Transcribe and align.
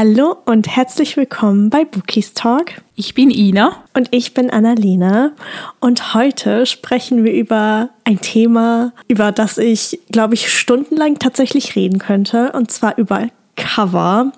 Hallo 0.00 0.36
und 0.44 0.68
herzlich 0.68 1.16
willkommen 1.16 1.70
bei 1.70 1.84
Bookies 1.84 2.32
Talk. 2.32 2.66
Ich 2.94 3.14
bin 3.14 3.32
Ina. 3.32 3.82
Und 3.94 4.06
ich 4.12 4.32
bin 4.32 4.48
Annalena. 4.48 5.32
Und 5.80 6.14
heute 6.14 6.66
sprechen 6.66 7.24
wir 7.24 7.32
über 7.32 7.88
ein 8.04 8.20
Thema, 8.20 8.92
über 9.08 9.32
das 9.32 9.58
ich, 9.58 9.98
glaube 10.12 10.34
ich, 10.34 10.56
stundenlang 10.56 11.18
tatsächlich 11.18 11.74
reden 11.74 11.98
könnte. 11.98 12.52
Und 12.52 12.70
zwar 12.70 12.96
über 12.96 13.26
Cover. 13.56 14.30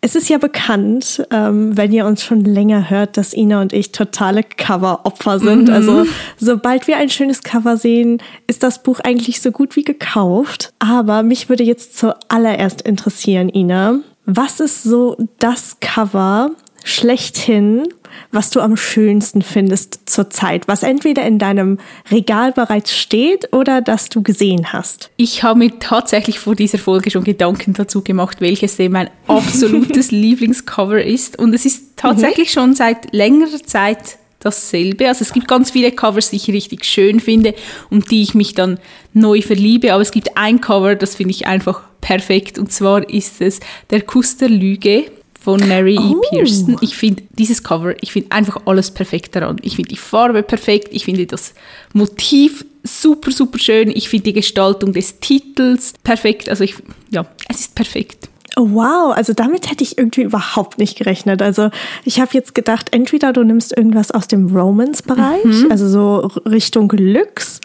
Es 0.00 0.14
ist 0.14 0.30
ja 0.30 0.38
bekannt, 0.38 1.26
ähm, 1.30 1.76
wenn 1.76 1.92
ihr 1.92 2.06
uns 2.06 2.22
schon 2.22 2.42
länger 2.42 2.88
hört, 2.88 3.18
dass 3.18 3.34
Ina 3.34 3.60
und 3.60 3.74
ich 3.74 3.92
totale 3.92 4.44
Cover-Opfer 4.44 5.40
sind. 5.40 5.68
Mhm. 5.68 5.74
Also 5.74 6.06
sobald 6.38 6.86
wir 6.86 6.96
ein 6.96 7.10
schönes 7.10 7.42
Cover 7.42 7.76
sehen, 7.76 8.22
ist 8.46 8.62
das 8.62 8.82
Buch 8.82 9.00
eigentlich 9.00 9.42
so 9.42 9.52
gut 9.52 9.76
wie 9.76 9.84
gekauft. 9.84 10.72
Aber 10.78 11.22
mich 11.22 11.50
würde 11.50 11.64
jetzt 11.64 11.98
zuallererst 11.98 12.80
interessieren, 12.80 13.50
Ina, 13.50 14.00
was 14.26 14.60
ist 14.60 14.82
so 14.82 15.16
das 15.38 15.78
Cover 15.80 16.50
schlechthin, 16.84 17.88
was 18.30 18.50
du 18.50 18.60
am 18.60 18.76
schönsten 18.76 19.42
findest 19.42 20.08
zurzeit, 20.08 20.68
was 20.68 20.82
entweder 20.82 21.24
in 21.24 21.38
deinem 21.38 21.78
Regal 22.10 22.52
bereits 22.52 22.94
steht 22.94 23.52
oder 23.52 23.80
das 23.80 24.08
du 24.08 24.22
gesehen 24.22 24.72
hast? 24.72 25.10
Ich 25.16 25.42
habe 25.42 25.58
mir 25.58 25.78
tatsächlich 25.78 26.38
vor 26.38 26.54
dieser 26.54 26.78
Folge 26.78 27.10
schon 27.10 27.24
Gedanken 27.24 27.72
dazu 27.72 28.02
gemacht, 28.02 28.40
welches 28.40 28.76
denn 28.76 28.92
mein 28.92 29.10
absolutes 29.26 30.10
Lieblingscover 30.10 31.02
ist. 31.02 31.38
Und 31.38 31.54
es 31.54 31.64
ist 31.64 31.96
tatsächlich 31.96 32.48
mhm. 32.50 32.60
schon 32.60 32.74
seit 32.74 33.12
längerer 33.12 33.62
Zeit 33.64 34.18
dasselbe. 34.46 35.08
Also 35.08 35.22
es 35.22 35.32
gibt 35.32 35.48
ganz 35.48 35.70
viele 35.70 35.92
Covers, 35.92 36.30
die 36.30 36.36
ich 36.36 36.48
richtig 36.48 36.84
schön 36.84 37.20
finde 37.20 37.54
und 37.90 38.10
die 38.10 38.22
ich 38.22 38.34
mich 38.34 38.54
dann 38.54 38.78
neu 39.12 39.42
verliebe. 39.42 39.92
Aber 39.92 40.02
es 40.02 40.12
gibt 40.12 40.36
ein 40.36 40.60
Cover, 40.60 40.94
das 40.94 41.16
finde 41.16 41.32
ich 41.32 41.46
einfach 41.46 41.82
perfekt. 42.00 42.58
Und 42.58 42.72
zwar 42.72 43.08
ist 43.10 43.40
es 43.40 43.60
Der 43.90 44.02
Kuss 44.02 44.36
der 44.36 44.48
Lüge 44.48 45.06
von 45.40 45.60
Mary 45.68 45.94
E. 45.94 45.98
Oh. 45.98 46.20
Pearson. 46.30 46.76
Ich 46.80 46.96
finde 46.96 47.22
dieses 47.38 47.62
Cover, 47.62 47.94
ich 48.00 48.12
finde 48.12 48.32
einfach 48.32 48.62
alles 48.66 48.90
perfekt 48.90 49.36
daran. 49.36 49.58
Ich 49.62 49.76
finde 49.76 49.90
die 49.90 49.96
Farbe 49.96 50.42
perfekt, 50.42 50.88
ich 50.90 51.04
finde 51.04 51.26
das 51.26 51.54
Motiv 51.92 52.64
super, 52.82 53.30
super 53.30 53.58
schön, 53.58 53.90
ich 53.90 54.08
finde 54.08 54.24
die 54.24 54.32
Gestaltung 54.32 54.92
des 54.92 55.20
Titels 55.20 55.92
perfekt. 56.02 56.48
Also 56.48 56.64
ich, 56.64 56.74
ja, 57.10 57.26
es 57.48 57.60
ist 57.60 57.74
perfekt. 57.74 58.28
Oh, 58.58 58.70
wow, 58.72 59.14
also 59.14 59.34
damit 59.34 59.70
hätte 59.70 59.84
ich 59.84 59.98
irgendwie 59.98 60.22
überhaupt 60.22 60.78
nicht 60.78 60.96
gerechnet. 60.96 61.42
Also 61.42 61.68
ich 62.04 62.20
habe 62.20 62.30
jetzt 62.32 62.54
gedacht, 62.54 62.88
entweder 62.92 63.34
du 63.34 63.44
nimmst 63.44 63.76
irgendwas 63.76 64.10
aus 64.10 64.28
dem 64.28 64.56
Romance-Bereich, 64.56 65.44
mhm. 65.44 65.70
also 65.70 65.88
so 65.88 66.30
Richtung 66.46 66.90
Lux, 66.90 67.60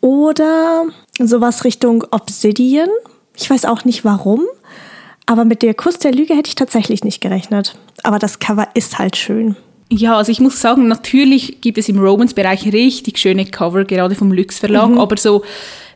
oder 0.00 0.86
sowas 1.18 1.64
Richtung 1.64 2.04
Obsidian. 2.10 2.88
Ich 3.36 3.48
weiß 3.48 3.64
auch 3.64 3.84
nicht 3.84 4.04
warum. 4.04 4.42
Aber 5.26 5.44
mit 5.44 5.62
der 5.62 5.74
Kuss 5.74 5.98
der 5.98 6.12
Lüge 6.12 6.34
hätte 6.34 6.48
ich 6.48 6.54
tatsächlich 6.54 7.04
nicht 7.04 7.20
gerechnet. 7.20 7.78
Aber 8.02 8.18
das 8.18 8.38
Cover 8.38 8.68
ist 8.74 8.98
halt 8.98 9.16
schön. 9.16 9.56
Ja, 9.90 10.16
also 10.16 10.32
ich 10.32 10.40
muss 10.40 10.60
sagen, 10.60 10.88
natürlich 10.88 11.60
gibt 11.60 11.78
es 11.78 11.88
im 11.88 11.98
Romance-Bereich 11.98 12.72
richtig 12.72 13.18
schöne 13.18 13.46
Cover, 13.46 13.84
gerade 13.84 14.14
vom 14.14 14.32
Lux 14.32 14.58
Verlag. 14.58 14.90
Mhm. 14.90 14.98
Aber 14.98 15.16
so, 15.16 15.44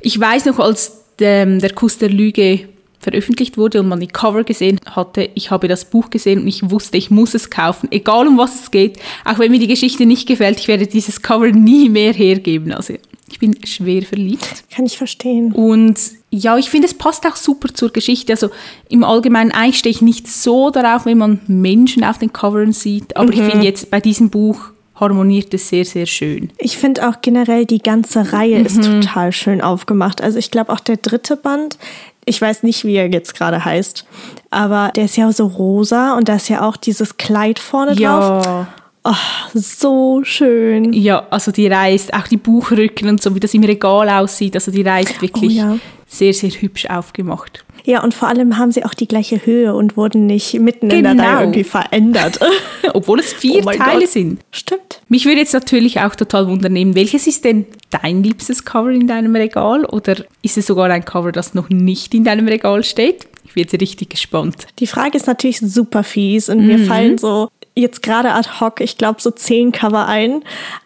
ich 0.00 0.18
weiß 0.18 0.46
noch, 0.46 0.58
als 0.58 1.00
der, 1.18 1.46
der 1.46 1.72
Kuss 1.72 1.98
der 1.98 2.08
Lüge 2.08 2.68
veröffentlicht 3.02 3.58
wurde 3.58 3.80
und 3.80 3.88
man 3.88 4.00
die 4.00 4.06
Cover 4.06 4.44
gesehen 4.44 4.78
hatte, 4.86 5.28
ich 5.34 5.50
habe 5.50 5.68
das 5.68 5.84
Buch 5.84 6.08
gesehen 6.08 6.40
und 6.40 6.48
ich 6.48 6.70
wusste, 6.70 6.96
ich 6.96 7.10
muss 7.10 7.34
es 7.34 7.50
kaufen, 7.50 7.88
egal 7.90 8.28
um 8.28 8.38
was 8.38 8.62
es 8.62 8.70
geht. 8.70 8.98
Auch 9.24 9.38
wenn 9.38 9.50
mir 9.50 9.58
die 9.58 9.66
Geschichte 9.66 10.06
nicht 10.06 10.28
gefällt, 10.28 10.60
ich 10.60 10.68
werde 10.68 10.86
dieses 10.86 11.20
Cover 11.20 11.50
nie 11.50 11.88
mehr 11.88 12.12
hergeben. 12.12 12.72
Also 12.72 12.94
ich 13.28 13.38
bin 13.38 13.56
schwer 13.64 14.02
verliebt. 14.02 14.64
Kann 14.70 14.86
ich 14.86 14.96
verstehen. 14.96 15.52
Und 15.52 15.98
ja, 16.30 16.56
ich 16.58 16.70
finde, 16.70 16.86
es 16.86 16.94
passt 16.94 17.26
auch 17.26 17.36
super 17.36 17.72
zur 17.74 17.90
Geschichte. 17.90 18.32
Also 18.32 18.50
im 18.88 19.04
Allgemeinen, 19.04 19.50
eigentlich 19.50 19.78
stehe 19.78 19.90
ich 19.90 20.02
nicht 20.02 20.28
so 20.28 20.70
darauf, 20.70 21.06
wenn 21.06 21.18
man 21.18 21.40
Menschen 21.46 22.04
auf 22.04 22.18
den 22.18 22.32
Covern 22.32 22.72
sieht. 22.72 23.16
Aber 23.16 23.26
mhm. 23.26 23.32
ich 23.32 23.40
finde 23.40 23.66
jetzt 23.66 23.90
bei 23.90 24.00
diesem 24.00 24.30
Buch 24.30 24.71
harmoniert 24.94 25.52
es 25.54 25.68
sehr, 25.68 25.84
sehr 25.84 26.06
schön. 26.06 26.50
Ich 26.58 26.78
finde 26.78 27.08
auch 27.08 27.20
generell 27.22 27.66
die 27.66 27.82
ganze 27.82 28.32
Reihe 28.32 28.58
mhm. 28.58 28.66
ist 28.66 28.82
total 28.82 29.32
schön 29.32 29.60
aufgemacht. 29.60 30.20
Also 30.20 30.38
ich 30.38 30.50
glaube 30.50 30.72
auch 30.72 30.80
der 30.80 30.96
dritte 30.96 31.36
Band, 31.36 31.78
ich 32.24 32.40
weiß 32.40 32.62
nicht, 32.62 32.84
wie 32.84 32.94
er 32.94 33.10
jetzt 33.10 33.34
gerade 33.34 33.64
heißt, 33.64 34.04
aber 34.50 34.92
der 34.94 35.06
ist 35.06 35.16
ja 35.16 35.32
so 35.32 35.46
rosa 35.46 36.16
und 36.16 36.28
da 36.28 36.36
ist 36.36 36.48
ja 36.48 36.66
auch 36.66 36.76
dieses 36.76 37.16
Kleid 37.16 37.58
vorne 37.58 37.94
ja. 37.94 38.40
drauf. 38.40 38.66
Oh, 39.04 39.14
so 39.52 40.20
schön. 40.22 40.92
Ja, 40.92 41.26
also 41.30 41.50
die 41.50 41.66
reißt, 41.66 42.14
auch 42.14 42.28
die 42.28 42.36
Buchrücken 42.36 43.08
und 43.08 43.20
so, 43.20 43.34
wie 43.34 43.40
das 43.40 43.52
im 43.52 43.64
Regal 43.64 44.08
aussieht, 44.08 44.54
also 44.54 44.70
die 44.70 44.82
reißt 44.82 45.20
wirklich 45.20 45.54
oh, 45.54 45.74
ja. 45.74 45.78
Sehr, 46.12 46.34
sehr 46.34 46.50
hübsch 46.50 46.86
aufgemacht. 46.86 47.64
Ja, 47.84 48.04
und 48.04 48.14
vor 48.14 48.28
allem 48.28 48.58
haben 48.58 48.70
sie 48.70 48.84
auch 48.84 48.94
die 48.94 49.08
gleiche 49.08 49.44
Höhe 49.44 49.74
und 49.74 49.96
wurden 49.96 50.26
nicht 50.26 50.54
mitten 50.60 50.88
genau. 50.88 51.10
in 51.10 51.16
der 51.16 51.26
Reihe 51.26 51.30
genau. 51.30 51.40
irgendwie 51.40 51.64
verändert. 51.64 52.38
Obwohl 52.94 53.18
es 53.18 53.32
vier 53.32 53.66
oh 53.66 53.70
Teile 53.70 54.00
Gott. 54.00 54.08
sind. 54.08 54.40
Stimmt. 54.50 55.00
Mich 55.08 55.24
würde 55.24 55.38
jetzt 55.38 55.54
natürlich 55.54 56.00
auch 56.00 56.14
total 56.14 56.46
wundern 56.46 56.94
welches 56.94 57.26
ist 57.26 57.44
denn 57.44 57.66
dein 57.90 58.22
liebstes 58.22 58.64
Cover 58.64 58.90
in 58.90 59.06
deinem 59.06 59.34
Regal? 59.34 59.84
Oder 59.86 60.16
ist 60.42 60.58
es 60.58 60.66
sogar 60.66 60.90
ein 60.90 61.04
Cover, 61.04 61.32
das 61.32 61.54
noch 61.54 61.70
nicht 61.70 62.14
in 62.14 62.24
deinem 62.24 62.46
Regal 62.46 62.84
steht? 62.84 63.26
Ich 63.44 63.56
werde 63.56 63.80
richtig 63.80 64.10
gespannt. 64.10 64.66
Die 64.78 64.86
Frage 64.86 65.16
ist 65.16 65.26
natürlich 65.26 65.58
super 65.58 66.04
fies 66.04 66.48
und 66.48 66.60
mhm. 66.60 66.66
mir 66.66 66.78
fallen 66.80 67.18
so 67.18 67.48
jetzt 67.74 68.02
gerade 68.02 68.32
ad 68.32 68.48
hoc, 68.60 68.80
ich 68.80 68.98
glaube, 68.98 69.20
so 69.20 69.30
zehn 69.30 69.72
Cover 69.72 70.06
ein. 70.06 70.42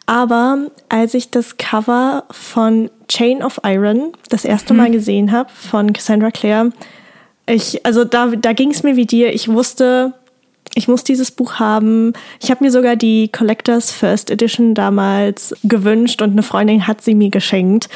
Aber 0.06 0.70
als 0.88 1.14
ich 1.14 1.30
das 1.30 1.56
Cover 1.56 2.24
von 2.30 2.90
Chain 3.08 3.42
of 3.42 3.60
Iron 3.64 4.12
das 4.28 4.44
erste 4.44 4.74
Mal 4.74 4.88
mhm. 4.88 4.92
gesehen 4.92 5.32
habe, 5.32 5.50
von 5.52 5.92
Cassandra 5.92 6.30
Clare, 6.30 6.70
ich, 7.48 7.84
also 7.86 8.04
da, 8.04 8.26
da 8.28 8.52
ging 8.52 8.70
es 8.70 8.82
mir 8.82 8.96
wie 8.96 9.06
dir. 9.06 9.32
Ich 9.32 9.48
wusste, 9.48 10.14
ich 10.74 10.88
muss 10.88 11.04
dieses 11.04 11.30
Buch 11.30 11.54
haben. 11.54 12.12
Ich 12.42 12.50
habe 12.50 12.64
mir 12.64 12.70
sogar 12.70 12.96
die 12.96 13.28
Collectors 13.28 13.92
First 13.92 14.30
Edition 14.30 14.74
damals 14.74 15.54
gewünscht 15.62 16.22
und 16.22 16.32
eine 16.32 16.42
Freundin 16.42 16.86
hat 16.86 17.02
sie 17.02 17.14
mir 17.14 17.30
geschenkt. 17.30 17.88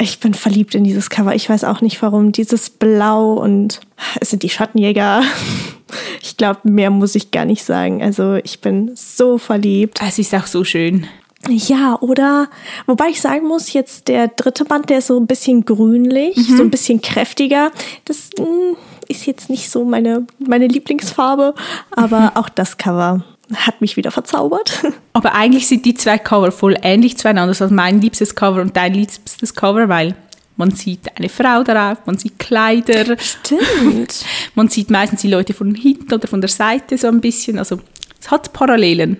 Ich 0.00 0.20
bin 0.20 0.34
verliebt 0.34 0.74
in 0.74 0.84
dieses 0.84 1.10
Cover. 1.10 1.34
Ich 1.34 1.48
weiß 1.48 1.64
auch 1.64 1.80
nicht 1.80 2.02
warum. 2.02 2.32
Dieses 2.32 2.70
Blau 2.70 3.34
und 3.34 3.80
es 4.20 4.30
sind 4.30 4.42
die 4.42 4.50
Schattenjäger. 4.50 5.22
Ich 6.22 6.36
glaube, 6.36 6.60
mehr 6.64 6.90
muss 6.90 7.14
ich 7.14 7.30
gar 7.30 7.44
nicht 7.44 7.64
sagen. 7.64 8.02
Also 8.02 8.36
ich 8.42 8.60
bin 8.60 8.92
so 8.94 9.38
verliebt. 9.38 10.00
Es 10.06 10.18
ist 10.18 10.34
auch 10.34 10.46
so 10.46 10.64
schön. 10.64 11.06
Ja, 11.48 11.98
oder 12.00 12.48
wobei 12.86 13.08
ich 13.08 13.20
sagen 13.20 13.48
muss, 13.48 13.72
jetzt 13.72 14.08
der 14.08 14.28
dritte 14.28 14.64
Band, 14.64 14.90
der 14.90 14.98
ist 14.98 15.08
so 15.08 15.18
ein 15.18 15.26
bisschen 15.26 15.64
grünlich, 15.64 16.36
mhm. 16.36 16.56
so 16.56 16.62
ein 16.62 16.70
bisschen 16.70 17.02
kräftiger. 17.02 17.72
Das 18.04 18.30
mh, 18.38 18.44
hm, 18.44 18.76
ist 19.08 19.26
jetzt 19.26 19.50
nicht 19.50 19.70
so 19.70 19.84
meine, 19.84 20.26
meine 20.38 20.68
Lieblingsfarbe, 20.68 21.54
aber 21.90 22.20
mhm. 22.20 22.30
auch 22.36 22.48
das 22.48 22.78
Cover 22.78 23.24
hat 23.54 23.80
mich 23.80 23.96
wieder 23.96 24.10
verzaubert. 24.10 24.82
Aber 25.12 25.34
eigentlich 25.34 25.66
sind 25.66 25.84
die 25.84 25.92
zwei 25.94 26.16
Cover 26.16 26.52
voll 26.52 26.76
ähnlich 26.82 27.18
zueinander. 27.18 27.50
Also 27.50 27.68
mein 27.68 28.00
liebstes 28.00 28.34
Cover 28.34 28.62
und 28.62 28.76
dein 28.76 28.94
liebstes 28.94 29.54
Cover, 29.54 29.90
weil 29.90 30.14
man 30.56 30.70
sieht 30.70 31.16
eine 31.16 31.28
Frau 31.28 31.62
darauf, 31.62 31.98
man 32.04 32.18
sieht 32.18 32.38
Kleider. 32.38 33.16
Stimmt. 33.18 34.24
Man 34.54 34.68
sieht 34.68 34.90
meistens 34.90 35.22
die 35.22 35.30
Leute 35.30 35.54
von 35.54 35.74
hinten 35.74 36.12
oder 36.12 36.28
von 36.28 36.40
der 36.40 36.50
Seite 36.50 36.98
so 36.98 37.08
ein 37.08 37.20
bisschen. 37.20 37.58
Also 37.58 37.80
es 38.20 38.30
hat 38.30 38.52
Parallelen. 38.52 39.16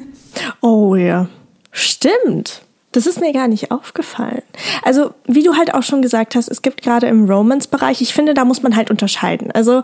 oh 0.60 0.96
ja. 0.96 1.28
Stimmt. 1.70 2.62
Das 2.92 3.06
ist 3.06 3.20
mir 3.20 3.32
gar 3.32 3.48
nicht 3.48 3.70
aufgefallen. 3.70 4.42
Also, 4.82 5.14
wie 5.26 5.42
du 5.42 5.54
halt 5.56 5.72
auch 5.72 5.82
schon 5.82 6.02
gesagt 6.02 6.34
hast, 6.34 6.48
es 6.48 6.60
gibt 6.60 6.82
gerade 6.82 7.06
im 7.06 7.24
Romance-Bereich, 7.24 8.02
ich 8.02 8.12
finde, 8.12 8.34
da 8.34 8.44
muss 8.44 8.62
man 8.62 8.76
halt 8.76 8.90
unterscheiden. 8.90 9.50
Also, 9.50 9.82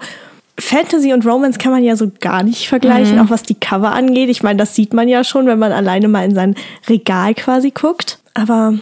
Fantasy 0.60 1.14
und 1.14 1.24
Romance 1.24 1.58
kann 1.58 1.72
man 1.72 1.84
ja 1.84 1.96
so 1.96 2.10
gar 2.20 2.42
nicht 2.42 2.68
vergleichen, 2.68 3.16
mhm. 3.16 3.22
auch 3.22 3.30
was 3.30 3.44
die 3.44 3.54
Cover 3.54 3.92
angeht. 3.92 4.28
Ich 4.28 4.42
meine, 4.42 4.58
das 4.58 4.74
sieht 4.74 4.92
man 4.92 5.08
ja 5.08 5.24
schon, 5.24 5.46
wenn 5.46 5.58
man 5.58 5.72
alleine 5.72 6.08
mal 6.08 6.24
in 6.24 6.34
sein 6.34 6.54
Regal 6.88 7.34
quasi 7.34 7.70
guckt. 7.70 8.18
Aber 8.34 8.74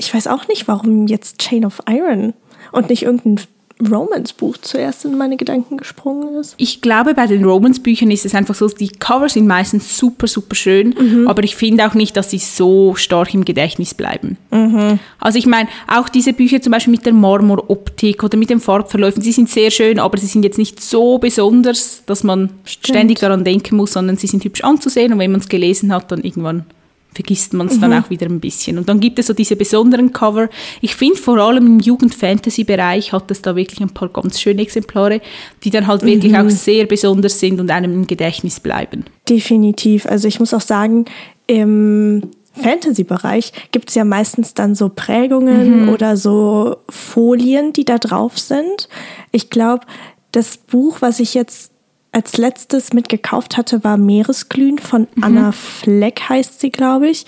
ich 0.00 0.12
weiß 0.14 0.26
auch 0.26 0.48
nicht, 0.48 0.66
warum 0.66 1.06
jetzt 1.06 1.38
Chain 1.38 1.64
of 1.64 1.80
Iron 1.88 2.34
und 2.72 2.88
nicht 2.88 3.02
irgendein 3.02 3.40
Romance-Buch 3.88 4.58
zuerst 4.58 5.04
in 5.04 5.16
meine 5.16 5.36
Gedanken 5.36 5.76
gesprungen 5.76 6.36
ist. 6.36 6.54
Ich 6.58 6.82
glaube, 6.82 7.14
bei 7.14 7.26
den 7.26 7.44
Romance-Büchern 7.44 8.10
ist 8.10 8.26
es 8.26 8.34
einfach 8.34 8.54
so, 8.54 8.68
die 8.68 8.88
Cover 8.88 9.28
sind 9.28 9.46
meistens 9.46 9.96
super, 9.96 10.26
super 10.26 10.54
schön, 10.54 10.94
mhm. 10.98 11.28
aber 11.28 11.42
ich 11.44 11.56
finde 11.56 11.86
auch 11.86 11.94
nicht, 11.94 12.16
dass 12.16 12.30
sie 12.30 12.38
so 12.38 12.94
stark 12.94 13.32
im 13.32 13.44
Gedächtnis 13.44 13.94
bleiben. 13.94 14.36
Mhm. 14.50 14.98
Also 15.18 15.38
ich 15.38 15.46
meine, 15.46 15.68
auch 15.86 16.08
diese 16.08 16.32
Bücher 16.32 16.60
zum 16.60 16.72
Beispiel 16.72 16.92
mit 16.92 17.06
der 17.06 17.14
Marmoroptik 17.14 18.22
oder 18.22 18.36
mit 18.36 18.50
den 18.50 18.60
Farbverläufen, 18.60 19.22
sie 19.22 19.32
sind 19.32 19.48
sehr 19.48 19.70
schön, 19.70 19.98
aber 19.98 20.18
sie 20.18 20.26
sind 20.26 20.44
jetzt 20.44 20.58
nicht 20.58 20.80
so 20.80 21.18
besonders, 21.18 22.02
dass 22.06 22.22
man 22.22 22.50
Stimmt. 22.64 22.86
ständig 22.86 23.18
daran 23.20 23.44
denken 23.44 23.76
muss, 23.76 23.92
sondern 23.92 24.16
sie 24.16 24.26
sind 24.26 24.44
hübsch 24.44 24.62
anzusehen 24.62 25.12
und 25.12 25.18
wenn 25.18 25.32
man 25.32 25.40
es 25.40 25.48
gelesen 25.48 25.94
hat, 25.94 26.12
dann 26.12 26.22
irgendwann 26.22 26.66
vergisst 27.12 27.52
man 27.54 27.66
es 27.66 27.76
mhm. 27.76 27.80
dann 27.80 27.92
auch 27.94 28.10
wieder 28.10 28.26
ein 28.26 28.40
bisschen. 28.40 28.78
Und 28.78 28.88
dann 28.88 29.00
gibt 29.00 29.18
es 29.18 29.26
so 29.26 29.32
diese 29.32 29.56
besonderen 29.56 30.12
Cover. 30.12 30.48
Ich 30.80 30.94
finde 30.94 31.16
vor 31.16 31.38
allem 31.38 31.66
im 31.66 31.80
Jugend-Fantasy-Bereich 31.80 33.12
hat 33.12 33.30
es 33.30 33.42
da 33.42 33.56
wirklich 33.56 33.80
ein 33.80 33.90
paar 33.90 34.08
ganz 34.08 34.40
schöne 34.40 34.62
Exemplare, 34.62 35.20
die 35.64 35.70
dann 35.70 35.86
halt 35.86 36.02
wirklich 36.02 36.32
mhm. 36.32 36.46
auch 36.46 36.50
sehr 36.50 36.86
besonders 36.86 37.40
sind 37.40 37.60
und 37.60 37.70
einem 37.70 37.92
im 37.92 38.06
Gedächtnis 38.06 38.60
bleiben. 38.60 39.04
Definitiv. 39.28 40.06
Also 40.06 40.28
ich 40.28 40.38
muss 40.40 40.54
auch 40.54 40.60
sagen, 40.60 41.06
im 41.46 42.22
Fantasy-Bereich 42.54 43.52
gibt 43.72 43.88
es 43.88 43.94
ja 43.94 44.04
meistens 44.04 44.54
dann 44.54 44.74
so 44.74 44.88
Prägungen 44.88 45.82
mhm. 45.82 45.88
oder 45.88 46.16
so 46.16 46.76
Folien, 46.88 47.72
die 47.72 47.84
da 47.84 47.98
drauf 47.98 48.38
sind. 48.38 48.88
Ich 49.32 49.50
glaube, 49.50 49.86
das 50.32 50.58
Buch, 50.58 50.98
was 51.00 51.20
ich 51.20 51.34
jetzt 51.34 51.72
als 52.12 52.36
letztes 52.36 52.92
mitgekauft 52.92 53.56
hatte, 53.56 53.84
war 53.84 53.96
Meeresglühen 53.96 54.78
von 54.78 55.06
mhm. 55.14 55.24
Anna 55.24 55.52
Fleck, 55.52 56.22
heißt 56.28 56.60
sie, 56.60 56.70
glaube 56.70 57.08
ich. 57.08 57.26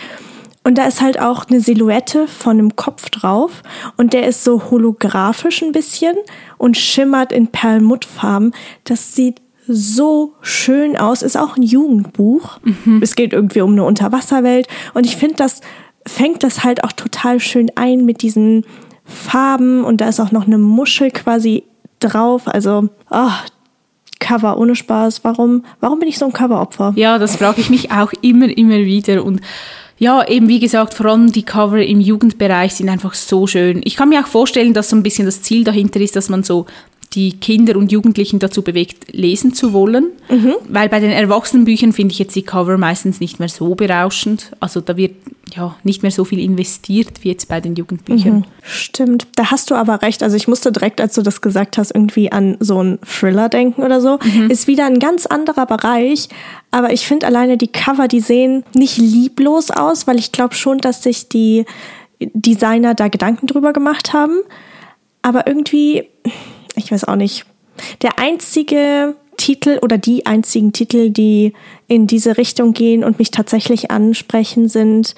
Und 0.65 0.79
da 0.79 0.87
ist 0.87 1.01
halt 1.01 1.21
auch 1.21 1.47
eine 1.49 1.61
Silhouette 1.61 2.29
von 2.29 2.53
einem 2.53 2.77
Kopf 2.77 3.11
drauf. 3.11 3.63
Und 3.97 4.13
der 4.13 4.27
ist 4.29 4.45
so 4.45 4.71
holographisch 4.71 5.63
ein 5.63 5.73
bisschen 5.73 6.17
und 6.57 6.77
schimmert 6.77 7.33
in 7.33 7.49
Perlmuttfarben. 7.49 8.55
Das 8.85 9.15
sieht 9.15 9.41
so 9.67 10.35
schön 10.41 10.97
aus. 10.97 11.23
Ist 11.23 11.37
auch 11.37 11.57
ein 11.57 11.63
Jugendbuch. 11.63 12.61
Mhm. 12.63 13.01
Es 13.03 13.17
geht 13.17 13.33
irgendwie 13.33 13.61
um 13.61 13.73
eine 13.73 13.85
Unterwasserwelt. 13.85 14.69
Und 14.95 15.05
ich 15.05 15.17
finde, 15.17 15.35
das 15.37 15.63
fängt 16.07 16.45
das 16.45 16.63
halt 16.63 16.85
auch 16.85 16.93
total 16.93 17.41
schön 17.41 17.71
ein 17.75 18.05
mit 18.05 18.23
diesen 18.23 18.65
Farben. 19.05 19.85
Und 19.85 20.01
da 20.01 20.09
ist 20.09 20.21
auch 20.21 20.33
noch 20.33 20.47
eine 20.47 20.59
Muschel 20.59 21.11
quasi 21.11 21.65
drauf. 21.99 22.43
Also, 22.47 22.89
oh, 23.11 23.31
Cover 24.23 24.57
ohne 24.57 24.77
Spaß. 24.77 25.25
Warum, 25.25 25.65
warum 25.81 25.99
bin 25.99 26.09
ich 26.09 26.19
so 26.19 26.27
ein 26.27 26.33
Coveropfer? 26.33 26.93
Ja, 26.97 27.19
das 27.19 27.37
frage 27.37 27.61
ich 27.61 27.69
mich 27.69 27.91
auch 27.91 28.13
immer, 28.23 28.49
immer 28.57 28.79
wieder. 28.79 29.25
Und 29.25 29.41
ja, 29.99 30.27
eben 30.27 30.49
wie 30.49 30.61
gesagt, 30.61 30.95
vor 30.95 31.07
allem 31.07 31.33
die 31.33 31.43
Cover 31.43 31.85
im 31.85 32.01
Jugendbereich 32.01 32.75
sind 32.75 32.89
einfach 32.89 33.15
so 33.15 33.47
schön. 33.47 33.81
Ich 33.85 33.97
kann 33.97 34.09
mir 34.09 34.21
auch 34.21 34.27
vorstellen, 34.27 34.75
dass 34.75 34.91
so 34.91 34.97
ein 34.97 35.03
bisschen 35.03 35.27
das 35.27 35.43
Ziel 35.43 35.65
dahinter 35.65 36.01
ist, 36.01 36.17
dass 36.17 36.29
man 36.29 36.43
so 36.43 36.67
die 37.15 37.39
Kinder 37.39 37.77
und 37.77 37.93
Jugendlichen 37.93 38.39
dazu 38.39 38.63
bewegt, 38.63 39.13
lesen 39.13 39.53
zu 39.53 39.73
wollen. 39.73 40.07
Mhm. 40.31 40.55
Weil 40.69 40.89
bei 40.89 41.01
den 41.01 41.11
Erwachsenenbüchern 41.11 41.93
finde 41.93 42.13
ich 42.13 42.19
jetzt 42.19 42.35
die 42.35 42.43
Cover 42.43 42.79
meistens 42.79 43.21
nicht 43.21 43.39
mehr 43.39 43.49
so 43.49 43.75
berauschend. 43.75 44.53
Also 44.61 44.81
da 44.81 44.97
wird 44.97 45.15
ja 45.55 45.77
nicht 45.83 46.03
mehr 46.03 46.11
so 46.11 46.25
viel 46.25 46.39
investiert 46.39 47.23
wie 47.23 47.29
jetzt 47.29 47.49
bei 47.49 47.61
den 47.61 47.75
Jugendbüchern. 47.77 48.37
Mhm. 48.37 48.45
Stimmt, 48.63 49.27
da 49.35 49.51
hast 49.51 49.71
du 49.71 49.75
aber 49.75 50.01
recht. 50.03 50.23
Also 50.23 50.37
ich 50.37 50.49
musste 50.49 50.73
direkt, 50.73 51.01
als 51.01 51.15
du 51.15 51.23
das 51.23 51.43
gesagt 51.43 51.77
hast, 51.77 51.95
irgendwie 51.95 52.33
an 52.33 52.57
so 52.61 52.79
einen 52.79 52.99
Thriller 53.03 53.49
denken 53.49 53.83
oder 53.83 54.01
so. 54.01 54.19
Mhm. 54.23 54.51
Ist 54.51 54.67
wieder 54.67 54.87
ein 54.87 54.99
ganz 54.99 55.27
anderer 55.27 55.67
Bereich. 55.67 56.29
Aber 56.71 56.93
ich 56.93 57.07
finde 57.07 57.27
alleine 57.27 57.59
die 57.59 57.69
Cover, 57.69 58.09
die 58.09 58.21
sehen 58.21 58.65
nicht 58.75 58.97
lieblos 58.97 59.71
aus, 59.71 60.07
weil 60.07 60.19
ich 60.19 60.33
glaube 60.33 60.55
schon, 60.55 60.79
dass 60.79 61.03
sich 61.03 61.29
die 61.29 61.67
Designer 62.19 62.95
da 62.95 63.09
Gedanken 63.09 63.47
drüber 63.47 63.73
gemacht 63.73 64.13
haben. 64.13 64.39
Aber 65.23 65.47
irgendwie, 65.47 66.09
ich 66.77 66.93
weiß 66.93 67.05
auch 67.05 67.17
nicht. 67.17 67.45
Der 68.03 68.19
einzige 68.19 69.17
Titel 69.37 69.79
oder 69.83 69.99
die 69.99 70.27
einzigen 70.27 70.73
Titel, 70.73 71.11
die 71.11 71.53
in 71.89 72.07
diese 72.07 72.37
Richtung 72.37 72.73
gehen 72.73 73.03
und 73.03 73.19
mich 73.19 73.31
tatsächlich 73.31 73.91
ansprechen, 73.91 74.69
sind 74.69 75.15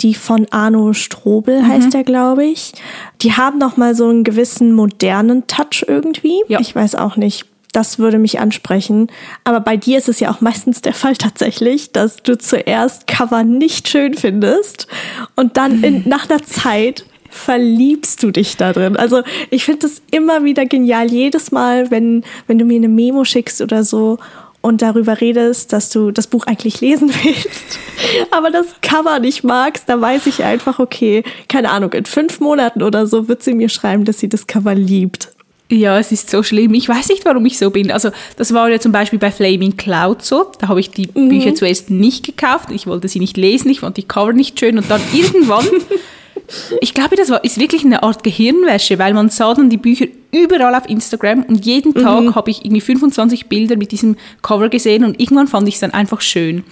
die 0.00 0.14
von 0.14 0.46
Arno 0.50 0.92
Strobel 0.92 1.66
heißt 1.66 1.88
mhm. 1.88 1.94
er, 1.94 2.04
glaube 2.04 2.44
ich. 2.44 2.72
Die 3.20 3.32
haben 3.32 3.58
noch 3.58 3.76
mal 3.76 3.94
so 3.94 4.08
einen 4.08 4.22
gewissen 4.22 4.72
modernen 4.72 5.46
Touch 5.48 5.84
irgendwie. 5.86 6.40
Ja. 6.46 6.60
Ich 6.60 6.74
weiß 6.74 6.94
auch 6.94 7.16
nicht. 7.16 7.46
Das 7.72 7.98
würde 7.98 8.18
mich 8.18 8.40
ansprechen. 8.40 9.08
Aber 9.44 9.60
bei 9.60 9.76
dir 9.76 9.98
ist 9.98 10.08
es 10.08 10.20
ja 10.20 10.30
auch 10.30 10.40
meistens 10.40 10.80
der 10.82 10.94
Fall 10.94 11.16
tatsächlich, 11.16 11.92
dass 11.92 12.16
du 12.22 12.38
zuerst 12.38 13.06
Cover 13.06 13.42
nicht 13.42 13.88
schön 13.88 14.14
findest 14.14 14.86
und 15.36 15.56
dann 15.56 15.82
in, 15.82 16.02
nach 16.08 16.30
einer 16.30 16.42
Zeit 16.42 17.04
verliebst 17.30 18.22
du 18.22 18.30
dich 18.30 18.56
da 18.56 18.72
drin. 18.72 18.96
Also 18.96 19.22
ich 19.50 19.64
finde 19.64 19.86
es 19.86 20.02
immer 20.10 20.44
wieder 20.44 20.66
genial, 20.66 21.10
jedes 21.10 21.50
Mal, 21.50 21.90
wenn, 21.90 22.24
wenn 22.46 22.58
du 22.58 22.64
mir 22.64 22.76
eine 22.76 22.88
Memo 22.88 23.24
schickst 23.24 23.60
oder 23.60 23.84
so 23.84 24.18
und 24.60 24.82
darüber 24.82 25.20
redest, 25.20 25.72
dass 25.72 25.90
du 25.90 26.10
das 26.10 26.26
Buch 26.26 26.46
eigentlich 26.46 26.80
lesen 26.80 27.10
willst, 27.22 27.78
aber 28.30 28.50
das 28.50 28.66
Cover 28.82 29.18
nicht 29.18 29.44
magst, 29.44 29.84
da 29.88 30.00
weiß 30.00 30.26
ich 30.26 30.42
einfach, 30.44 30.78
okay, 30.78 31.22
keine 31.48 31.70
Ahnung, 31.70 31.92
in 31.92 32.04
fünf 32.04 32.40
Monaten 32.40 32.82
oder 32.82 33.06
so 33.06 33.28
wird 33.28 33.42
sie 33.42 33.54
mir 33.54 33.68
schreiben, 33.68 34.04
dass 34.04 34.18
sie 34.18 34.28
das 34.28 34.46
Cover 34.46 34.74
liebt. 34.74 35.30
Ja, 35.70 35.98
es 35.98 36.12
ist 36.12 36.30
so 36.30 36.42
schlimm. 36.42 36.72
Ich 36.72 36.88
weiß 36.88 37.08
nicht, 37.10 37.26
warum 37.26 37.44
ich 37.44 37.58
so 37.58 37.70
bin. 37.70 37.90
Also 37.90 38.10
das 38.36 38.54
war 38.54 38.70
ja 38.70 38.80
zum 38.80 38.90
Beispiel 38.90 39.18
bei 39.18 39.30
Flaming 39.30 39.76
Cloud 39.76 40.24
so. 40.24 40.50
Da 40.58 40.68
habe 40.68 40.80
ich 40.80 40.90
die 40.90 41.10
mhm. 41.12 41.28
Bücher 41.28 41.54
zuerst 41.54 41.90
nicht 41.90 42.24
gekauft. 42.24 42.70
Ich 42.70 42.86
wollte 42.86 43.06
sie 43.08 43.18
nicht 43.20 43.36
lesen. 43.36 43.70
Ich 43.70 43.80
fand 43.80 43.98
die 43.98 44.04
Cover 44.04 44.32
nicht 44.32 44.58
schön. 44.58 44.78
Und 44.78 44.90
dann 44.90 45.02
irgendwann 45.12 45.66
ich 46.80 46.94
glaube, 46.94 47.16
das 47.16 47.28
war, 47.28 47.44
ist 47.44 47.60
wirklich 47.60 47.84
eine 47.84 48.02
Art 48.02 48.24
Gehirnwäsche, 48.24 48.98
weil 48.98 49.12
man 49.12 49.28
sah 49.28 49.52
dann 49.52 49.68
die 49.68 49.76
Bücher 49.76 50.06
überall 50.30 50.74
auf 50.74 50.88
Instagram 50.88 51.42
und 51.42 51.66
jeden 51.66 51.94
Tag 51.94 52.22
mhm. 52.22 52.34
habe 52.34 52.50
ich 52.50 52.64
irgendwie 52.64 52.80
25 52.80 53.48
Bilder 53.48 53.76
mit 53.76 53.92
diesem 53.92 54.16
Cover 54.42 54.68
gesehen 54.68 55.04
und 55.04 55.20
irgendwann 55.20 55.46
fand 55.46 55.68
ich 55.68 55.74
es 55.74 55.80
dann 55.80 55.92
einfach 55.92 56.20
schön. 56.20 56.64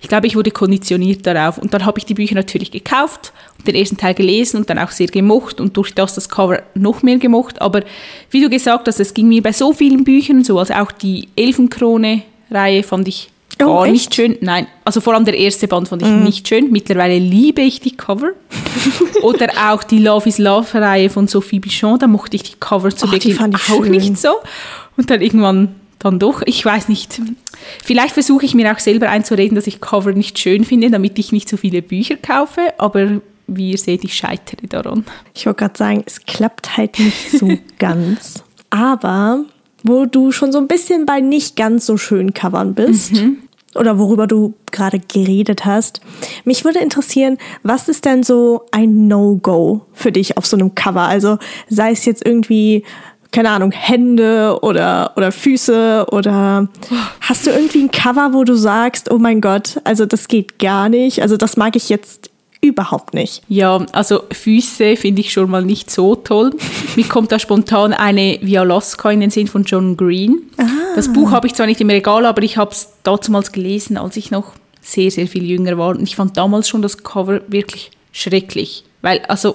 Ich 0.00 0.08
glaube, 0.08 0.26
ich 0.26 0.36
wurde 0.36 0.50
konditioniert 0.50 1.26
darauf 1.26 1.58
und 1.58 1.74
dann 1.74 1.84
habe 1.84 1.98
ich 1.98 2.06
die 2.06 2.14
Bücher 2.14 2.34
natürlich 2.34 2.70
gekauft 2.70 3.32
und 3.58 3.66
den 3.66 3.74
ersten 3.74 3.96
Teil 3.96 4.14
gelesen 4.14 4.58
und 4.58 4.70
dann 4.70 4.78
auch 4.78 4.90
sehr 4.90 5.08
gemocht 5.08 5.60
und 5.60 5.76
durch 5.76 5.94
das 5.94 6.14
das 6.14 6.28
Cover 6.28 6.62
noch 6.74 7.02
mehr 7.02 7.18
gemocht. 7.18 7.60
Aber 7.60 7.82
wie 8.30 8.40
du 8.40 8.48
gesagt 8.48 8.88
hast, 8.88 9.00
es 9.00 9.12
ging 9.12 9.28
mir 9.28 9.42
bei 9.42 9.52
so 9.52 9.72
vielen 9.72 10.04
Büchern 10.04 10.44
so, 10.44 10.58
also 10.58 10.74
auch 10.74 10.92
die 10.92 11.28
Elfenkrone-Reihe 11.36 12.82
fand 12.82 13.08
ich 13.08 13.30
gar 13.58 13.82
oh, 13.82 13.86
nicht 13.86 14.14
schön. 14.14 14.38
Nein, 14.40 14.66
also 14.84 15.00
vor 15.00 15.14
allem 15.14 15.24
der 15.24 15.36
erste 15.36 15.68
Band 15.68 15.88
fand 15.88 16.02
ich 16.02 16.08
mm. 16.08 16.22
nicht 16.22 16.48
schön. 16.48 16.70
Mittlerweile 16.70 17.18
liebe 17.18 17.60
ich 17.60 17.80
die 17.80 17.96
Cover. 17.96 18.30
Oder 19.22 19.48
auch 19.70 19.82
die 19.82 19.98
Love 19.98 20.28
is 20.28 20.38
Love 20.38 20.80
Reihe 20.80 21.10
von 21.10 21.26
Sophie 21.26 21.58
Bichon, 21.58 21.98
da 21.98 22.06
mochte 22.06 22.36
ich 22.36 22.44
die 22.44 22.56
Cover 22.58 22.90
zu 22.90 23.06
oh, 23.06 23.10
Beginn 23.10 23.54
auch 23.54 23.58
schön. 23.58 23.90
nicht 23.90 24.16
so. 24.16 24.30
Und 24.96 25.10
dann 25.10 25.20
irgendwann 25.20 25.74
dann 25.98 26.18
doch, 26.18 26.42
ich 26.46 26.64
weiß 26.64 26.88
nicht. 26.88 27.20
Vielleicht 27.84 28.14
versuche 28.14 28.44
ich 28.44 28.54
mir 28.54 28.72
auch 28.72 28.78
selber 28.78 29.08
einzureden, 29.08 29.56
dass 29.56 29.66
ich 29.66 29.80
Cover 29.80 30.12
nicht 30.12 30.38
schön 30.38 30.64
finde, 30.64 30.90
damit 30.90 31.18
ich 31.18 31.32
nicht 31.32 31.48
so 31.48 31.56
viele 31.56 31.82
Bücher 31.82 32.16
kaufe, 32.16 32.72
aber 32.78 33.20
wie 33.48 33.72
ihr 33.72 33.78
seht, 33.78 34.04
ich 34.04 34.14
scheitere 34.14 34.66
daran. 34.68 35.04
Ich 35.34 35.46
wollte 35.46 35.58
gerade 35.58 35.78
sagen, 35.78 36.04
es 36.06 36.24
klappt 36.24 36.76
halt 36.76 36.98
nicht 36.98 37.32
so 37.32 37.48
ganz. 37.78 38.44
Aber 38.70 39.44
wo 39.82 40.04
du 40.04 40.30
schon 40.30 40.52
so 40.52 40.58
ein 40.58 40.68
bisschen 40.68 41.06
bei 41.06 41.20
nicht 41.20 41.56
ganz 41.56 41.86
so 41.86 41.96
schönen 41.96 42.34
Covern 42.34 42.74
bist, 42.74 43.14
mhm 43.14 43.38
oder 43.74 43.98
worüber 43.98 44.26
du 44.26 44.54
gerade 44.70 44.98
geredet 44.98 45.64
hast. 45.64 46.00
Mich 46.44 46.64
würde 46.64 46.78
interessieren, 46.78 47.38
was 47.62 47.88
ist 47.88 48.04
denn 48.04 48.22
so 48.22 48.62
ein 48.72 49.08
No-Go 49.08 49.82
für 49.92 50.12
dich 50.12 50.36
auf 50.36 50.46
so 50.46 50.56
einem 50.56 50.74
Cover? 50.74 51.02
Also 51.02 51.38
sei 51.68 51.92
es 51.92 52.04
jetzt 52.04 52.24
irgendwie 52.26 52.84
keine 53.30 53.50
Ahnung, 53.50 53.72
Hände 53.72 54.58
oder, 54.62 55.12
oder 55.16 55.32
Füße 55.32 56.06
oder 56.10 56.68
hast 57.20 57.46
du 57.46 57.50
irgendwie 57.50 57.82
ein 57.82 57.90
Cover, 57.90 58.32
wo 58.32 58.44
du 58.44 58.54
sagst, 58.54 59.10
oh 59.10 59.18
mein 59.18 59.40
Gott, 59.40 59.80
also 59.84 60.06
das 60.06 60.28
geht 60.28 60.58
gar 60.58 60.88
nicht, 60.88 61.20
also 61.20 61.36
das 61.36 61.56
mag 61.56 61.76
ich 61.76 61.90
jetzt 61.90 62.30
überhaupt 62.60 63.14
nicht. 63.14 63.42
Ja, 63.48 63.84
also 63.92 64.22
Füße 64.30 64.96
finde 64.96 65.20
ich 65.20 65.32
schon 65.32 65.50
mal 65.50 65.64
nicht 65.64 65.90
so 65.90 66.14
toll. 66.14 66.50
Mir 66.96 67.06
kommt 67.06 67.32
da 67.32 67.38
spontan 67.38 67.92
eine 67.92 68.38
Vialaska 68.42 69.10
in 69.10 69.20
den 69.20 69.30
Sinn 69.30 69.46
von 69.46 69.64
John 69.64 69.96
Green. 69.96 70.42
Ah. 70.56 70.64
Das 70.96 71.12
Buch 71.12 71.30
habe 71.30 71.46
ich 71.46 71.54
zwar 71.54 71.66
nicht 71.66 71.80
im 71.80 71.90
Regal, 71.90 72.26
aber 72.26 72.42
ich 72.42 72.56
habe 72.56 72.72
es 72.72 72.88
damals 73.02 73.52
gelesen, 73.52 73.96
als 73.96 74.16
ich 74.16 74.30
noch 74.30 74.54
sehr, 74.80 75.10
sehr 75.10 75.28
viel 75.28 75.44
jünger 75.44 75.78
war. 75.78 75.90
Und 75.90 76.02
ich 76.02 76.16
fand 76.16 76.36
damals 76.36 76.68
schon 76.68 76.82
das 76.82 76.98
Cover 77.02 77.40
wirklich 77.48 77.90
schrecklich. 78.12 78.84
Weil, 79.00 79.20
also, 79.28 79.54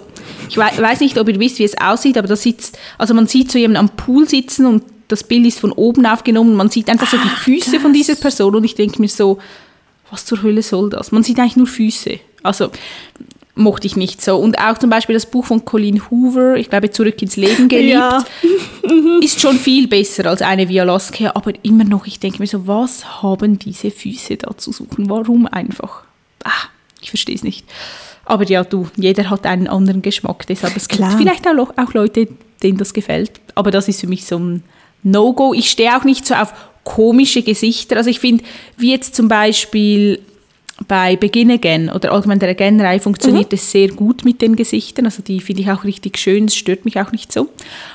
ich 0.49 0.57
weiß 0.57 1.01
nicht, 1.01 1.17
ob 1.17 1.27
ihr 1.27 1.39
wisst, 1.39 1.59
wie 1.59 1.65
es 1.65 1.77
aussieht, 1.77 2.17
aber 2.17 2.27
da 2.27 2.35
sitzt, 2.35 2.77
also 2.97 3.13
man 3.13 3.27
sieht 3.27 3.51
so 3.51 3.59
jemanden 3.59 3.89
am 3.89 3.95
Pool 3.97 4.27
sitzen 4.27 4.65
und 4.65 4.83
das 5.09 5.23
Bild 5.23 5.45
ist 5.45 5.59
von 5.59 5.73
oben 5.73 6.05
aufgenommen. 6.05 6.55
Man 6.55 6.69
sieht 6.69 6.89
einfach 6.89 7.07
so 7.07 7.17
die 7.17 7.27
Füße 7.27 7.73
das. 7.73 7.81
von 7.81 7.91
dieser 7.91 8.15
Person 8.15 8.55
und 8.55 8.63
ich 8.63 8.75
denke 8.75 9.01
mir 9.01 9.09
so, 9.09 9.39
was 10.09 10.25
zur 10.25 10.41
Hölle 10.43 10.61
soll 10.61 10.89
das? 10.89 11.11
Man 11.11 11.23
sieht 11.23 11.39
eigentlich 11.39 11.57
nur 11.57 11.67
Füße. 11.67 12.19
Also 12.43 12.69
mochte 13.55 13.87
ich 13.87 13.95
nicht 13.95 14.21
so. 14.21 14.37
Und 14.37 14.59
auch 14.59 14.77
zum 14.77 14.89
Beispiel 14.89 15.13
das 15.13 15.25
Buch 15.25 15.45
von 15.45 15.63
Colleen 15.63 16.09
Hoover, 16.09 16.55
ich 16.55 16.69
glaube 16.69 16.91
Zurück 16.91 17.21
ins 17.21 17.35
Leben 17.35 17.69
geliebt, 17.69 17.93
ja. 17.93 18.25
ist 19.21 19.39
schon 19.39 19.57
viel 19.57 19.87
besser 19.87 20.25
als 20.25 20.41
eine 20.41 20.69
Via 20.69 20.83
Lascia, 20.83 21.35
aber 21.35 21.53
immer 21.63 21.83
noch, 21.83 22.05
ich 22.05 22.19
denke 22.19 22.39
mir 22.39 22.47
so, 22.47 22.67
was 22.67 23.21
haben 23.21 23.59
diese 23.59 23.91
Füße 23.91 24.37
da 24.37 24.57
zu 24.57 24.71
suchen? 24.71 25.09
Warum 25.09 25.47
einfach? 25.47 26.03
Ah, 26.43 26.67
ich 27.01 27.09
verstehe 27.09 27.35
es 27.35 27.43
nicht. 27.43 27.65
Aber 28.25 28.45
ja, 28.45 28.63
du, 28.63 28.87
jeder 28.95 29.29
hat 29.29 29.45
einen 29.45 29.67
anderen 29.67 30.01
Geschmack, 30.01 30.47
deshalb 30.47 30.75
es 30.77 30.87
Klar. 30.87 31.09
gibt 31.09 31.21
vielleicht 31.21 31.47
auch, 31.47 31.77
auch 31.77 31.93
Leute, 31.93 32.29
denen 32.63 32.77
das 32.77 32.93
gefällt. 32.93 33.41
Aber 33.55 33.69
das 33.69 33.87
ist 33.87 33.99
für 34.01 34.07
mich 34.07 34.25
so 34.25 34.39
ein 34.39 34.63
No-Go. 35.03 35.53
Ich 35.53 35.69
stehe 35.69 35.95
auch 35.97 36.05
nicht 36.05 36.25
so 36.25 36.33
auf 36.33 36.53
komische 36.85 37.41
Gesichter. 37.41 37.97
Also 37.97 38.09
ich 38.09 38.19
finde, 38.19 38.43
wie 38.77 38.91
jetzt 38.91 39.15
zum 39.15 39.27
Beispiel 39.27 40.21
bei 40.87 41.15
Begin 41.15 41.51
Again 41.51 41.89
oder 41.89 42.11
allgemein 42.11 42.39
der 42.39 42.49
Again-Reihe 42.49 42.99
funktioniert 42.99 43.51
mhm. 43.51 43.55
es 43.55 43.71
sehr 43.71 43.89
gut 43.89 44.25
mit 44.25 44.41
den 44.41 44.55
Gesichtern. 44.55 45.05
Also 45.05 45.23
die 45.23 45.39
finde 45.39 45.61
ich 45.61 45.71
auch 45.71 45.83
richtig 45.83 46.17
schön, 46.17 46.45
es 46.45 46.55
stört 46.55 46.85
mich 46.85 46.99
auch 46.99 47.11
nicht 47.11 47.31
so. 47.31 47.49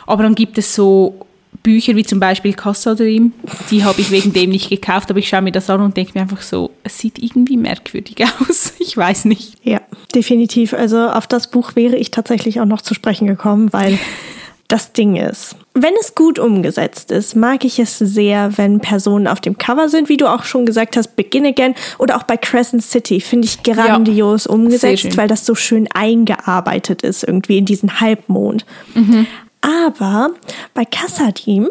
Aber 0.06 0.22
dann 0.22 0.34
gibt 0.34 0.58
es 0.58 0.74
so 0.74 1.26
Bücher 1.62 1.96
wie 1.96 2.04
zum 2.04 2.20
Beispiel 2.20 2.54
Casa 2.54 2.94
Dream, 2.94 3.32
die 3.70 3.84
habe 3.84 4.00
ich 4.00 4.10
wegen 4.10 4.32
dem 4.32 4.50
nicht 4.50 4.70
gekauft, 4.70 5.10
aber 5.10 5.18
ich 5.18 5.28
schaue 5.28 5.42
mir 5.42 5.52
das 5.52 5.68
an 5.68 5.80
und 5.80 5.96
denke 5.96 6.12
mir 6.14 6.22
einfach 6.22 6.42
so, 6.42 6.70
es 6.82 6.98
sieht 6.98 7.22
irgendwie 7.22 7.56
merkwürdig 7.56 8.16
aus. 8.40 8.74
Ich 8.78 8.96
weiß 8.96 9.24
nicht. 9.26 9.54
Ja, 9.64 9.80
definitiv. 10.14 10.72
Also 10.72 11.08
auf 11.08 11.26
das 11.26 11.50
Buch 11.50 11.74
wäre 11.74 11.96
ich 11.96 12.10
tatsächlich 12.10 12.60
auch 12.60 12.66
noch 12.66 12.82
zu 12.82 12.94
sprechen 12.94 13.26
gekommen, 13.26 13.72
weil 13.72 13.98
das 14.68 14.92
Ding 14.92 15.16
ist. 15.16 15.56
Wenn 15.80 15.94
es 16.00 16.16
gut 16.16 16.40
umgesetzt 16.40 17.12
ist, 17.12 17.36
mag 17.36 17.64
ich 17.64 17.78
es 17.78 17.98
sehr, 17.98 18.58
wenn 18.58 18.80
Personen 18.80 19.28
auf 19.28 19.40
dem 19.40 19.58
Cover 19.58 19.88
sind, 19.88 20.08
wie 20.08 20.16
du 20.16 20.26
auch 20.26 20.42
schon 20.42 20.66
gesagt 20.66 20.96
hast, 20.96 21.14
Begin 21.14 21.46
Again 21.46 21.74
oder 21.98 22.16
auch 22.16 22.24
bei 22.24 22.36
Crescent 22.36 22.82
City 22.82 23.20
finde 23.20 23.46
ich 23.46 23.62
grandios 23.62 24.46
ja, 24.46 24.50
umgesetzt, 24.50 25.16
weil 25.16 25.28
das 25.28 25.46
so 25.46 25.54
schön 25.54 25.88
eingearbeitet 25.94 27.02
ist 27.02 27.22
irgendwie 27.22 27.58
in 27.58 27.64
diesen 27.64 28.00
Halbmond. 28.00 28.66
Mhm. 28.94 29.26
Aber 29.60 30.30
bei 30.74 30.84
Kassadim 30.84 31.68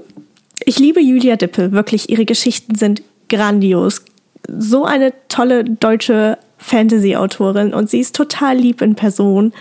Ich 0.63 0.79
liebe 0.79 1.01
Julia 1.01 1.35
Dippel, 1.35 1.73
wirklich. 1.73 2.09
Ihre 2.09 2.25
Geschichten 2.25 2.75
sind 2.75 3.01
grandios. 3.29 4.03
So 4.47 4.85
eine 4.85 5.13
tolle 5.27 5.65
deutsche 5.65 6.37
Fantasy-Autorin 6.59 7.73
und 7.73 7.89
sie 7.89 7.99
ist 7.99 8.15
total 8.15 8.57
lieb 8.57 8.81
in 8.81 8.95
Person. 8.95 9.53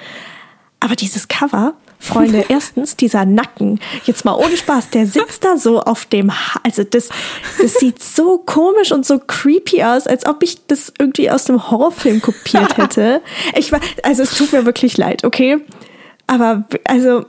Aber 0.79 0.95
dieses 0.95 1.27
Cover, 1.29 1.75
Freunde, 1.99 2.45
erstens 2.49 2.97
dieser 2.97 3.25
Nacken, 3.25 3.81
jetzt 4.05 4.25
mal 4.25 4.35
ohne 4.35 4.57
Spaß, 4.57 4.91
der 4.91 5.07
sitzt 5.07 5.45
da 5.45 5.57
so 5.57 5.81
auf 5.81 6.05
dem, 6.05 6.31
ha 6.31 6.61
also 6.63 6.85
das, 6.85 7.09
das 7.61 7.75
sieht 7.75 8.03
so 8.03 8.39
komisch 8.39 8.93
und 8.93 9.07
so 9.07 9.19
creepy 9.19 9.83
aus, 9.83 10.07
als 10.07 10.27
ob 10.27 10.43
ich 10.43 10.67
das 10.67 10.93
irgendwie 10.99 11.31
aus 11.31 11.49
einem 11.49 11.71
Horrorfilm 11.71 12.21
kopiert 12.21 12.77
hätte. 12.77 13.23
Ich 13.57 13.73
war, 13.73 13.81
also 14.03 14.23
es 14.23 14.37
tut 14.37 14.53
mir 14.53 14.67
wirklich 14.67 14.97
leid, 14.97 15.25
okay? 15.25 15.59
Aber 16.27 16.65
also 16.85 17.25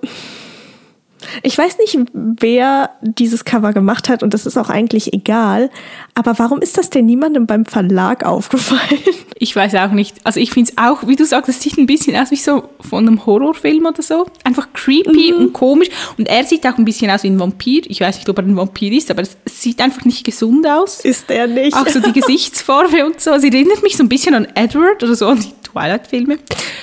ich 1.44 1.58
weiß 1.58 1.78
nicht, 1.80 1.98
wer 2.14 2.92
dieses 3.02 3.46
Cover 3.46 3.74
gemacht 3.74 4.10
hat 4.10 4.24
und 4.24 4.34
das 4.34 4.46
ist 4.46 4.58
auch 4.58 4.70
eigentlich 4.70 5.14
egal. 5.14 5.70
Aber 6.14 6.38
warum 6.40 6.62
ist 6.62 6.78
das 6.78 6.90
denn 6.90 7.06
niemandem 7.06 7.48
beim 7.48 7.66
Verlag 7.66 8.26
aufgefallen? 8.26 9.00
Ich 9.40 9.56
weiß 9.56 9.76
auch 9.76 9.92
nicht. 9.92 10.16
Also 10.24 10.40
ich 10.40 10.52
finde 10.52 10.72
es 10.72 10.78
auch, 10.78 11.08
wie 11.08 11.16
du 11.16 11.26
sagst, 11.26 11.50
es 11.50 11.62
sieht 11.62 11.78
ein 11.78 11.86
bisschen 11.86 12.16
aus 12.16 12.32
wie 12.32 12.36
so 12.36 12.64
von 12.80 13.08
einem 13.08 13.26
Horrorfilm 13.26 13.86
oder 13.86 14.02
so. 14.02 14.26
Einfach 14.44 14.68
creepy 14.74 15.32
mhm. 15.32 15.38
und 15.38 15.54
komisch. 15.54 15.90
Und 16.18 16.28
er 16.28 16.44
sieht 16.44 16.66
auch 16.66 16.78
ein 16.78 16.86
bisschen 16.86 17.12
aus 17.12 17.24
wie 17.24 17.28
ein 17.28 17.40
Vampir. 17.40 17.82
Ich 17.88 18.02
weiß 18.02 18.16
nicht, 18.16 18.30
ob 18.30 18.38
er 18.38 18.44
ein 18.44 18.56
Vampir 18.56 18.92
ist, 18.92 19.12
aber 19.12 19.22
es 19.22 19.38
sieht 19.46 19.80
einfach 19.82 20.06
nicht 20.06 20.24
gesund 20.24 20.68
aus. 20.68 21.02
Ist 21.02 21.30
er 21.30 21.48
nicht. 21.48 21.76
Auch 21.76 21.88
so 21.88 22.00
die 22.00 22.14
Gesichtsfarbe 22.20 23.06
und 23.06 23.22
so. 23.22 23.38
Sie 23.38 23.50
erinnert 23.50 23.84
mich 23.84 23.98
so 23.98 24.04
ein 24.04 24.10
bisschen 24.10 24.34
an 24.34 24.48
Edward 24.56 25.04
oder 25.04 25.16
so, 25.16 25.28
an 25.28 25.40
die 25.40 25.54
Twilight-Filme. 25.78 26.40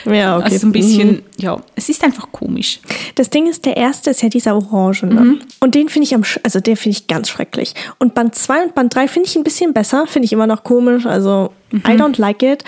Ja, 0.06 0.37
okay. 0.37 0.44
Also 0.44 0.58
so 0.58 0.66
ein 0.66 0.73
bisschen, 0.73 1.08
mhm. 1.08 1.23
ja, 1.38 1.61
es 1.75 1.88
ist 1.88 2.04
einfach 2.04 2.30
komisch. 2.30 2.80
Das 3.14 3.30
Ding 3.30 3.46
ist, 3.46 3.64
der 3.64 3.76
erste 3.76 4.11
ist 4.11 4.23
ja 4.23 4.28
dieser 4.28 4.54
Orange. 4.54 5.06
Ne? 5.06 5.20
Mhm. 5.20 5.40
Und 5.61 5.75
den 5.75 5.88
finde 5.88 6.06
ich 6.06 6.14
am, 6.14 6.23
also 6.42 6.61
den 6.61 6.76
finde 6.76 6.99
ich 6.99 7.06
ganz 7.06 7.28
schrecklich. 7.28 7.75
Und 7.99 8.14
Band 8.14 8.34
2 8.34 8.64
und 8.64 8.75
Band 8.75 8.94
3 8.94 9.08
finde 9.08 9.28
ich 9.28 9.37
ein 9.37 9.44
bisschen 9.44 9.73
besser, 9.73 10.06
finde 10.06 10.26
ich 10.26 10.32
immer 10.32 10.46
noch 10.46 10.64
komisch. 10.64 11.06
Also, 11.06 11.52
mhm. 11.75 11.83
I 11.87 11.97
don't 11.97 12.21
like 12.21 12.43
it. 12.43 12.64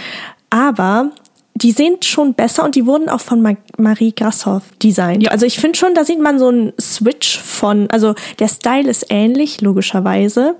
Aber 0.50 1.10
die 1.54 1.72
sind 1.72 2.04
schon 2.04 2.34
besser 2.34 2.64
und 2.64 2.74
die 2.74 2.86
wurden 2.86 3.08
auch 3.08 3.20
von 3.20 3.40
Ma 3.40 3.52
Marie 3.78 4.12
Grashoff 4.14 4.62
designt. 4.82 5.22
Ja. 5.22 5.30
Also 5.30 5.46
ich 5.46 5.58
finde 5.58 5.78
schon, 5.78 5.94
da 5.94 6.04
sieht 6.04 6.20
man 6.20 6.38
so 6.38 6.48
einen 6.48 6.72
Switch 6.80 7.38
von, 7.40 7.90
also 7.90 8.14
der 8.38 8.48
Style 8.48 8.88
ist 8.88 9.06
ähnlich, 9.08 9.62
logischerweise, 9.62 10.56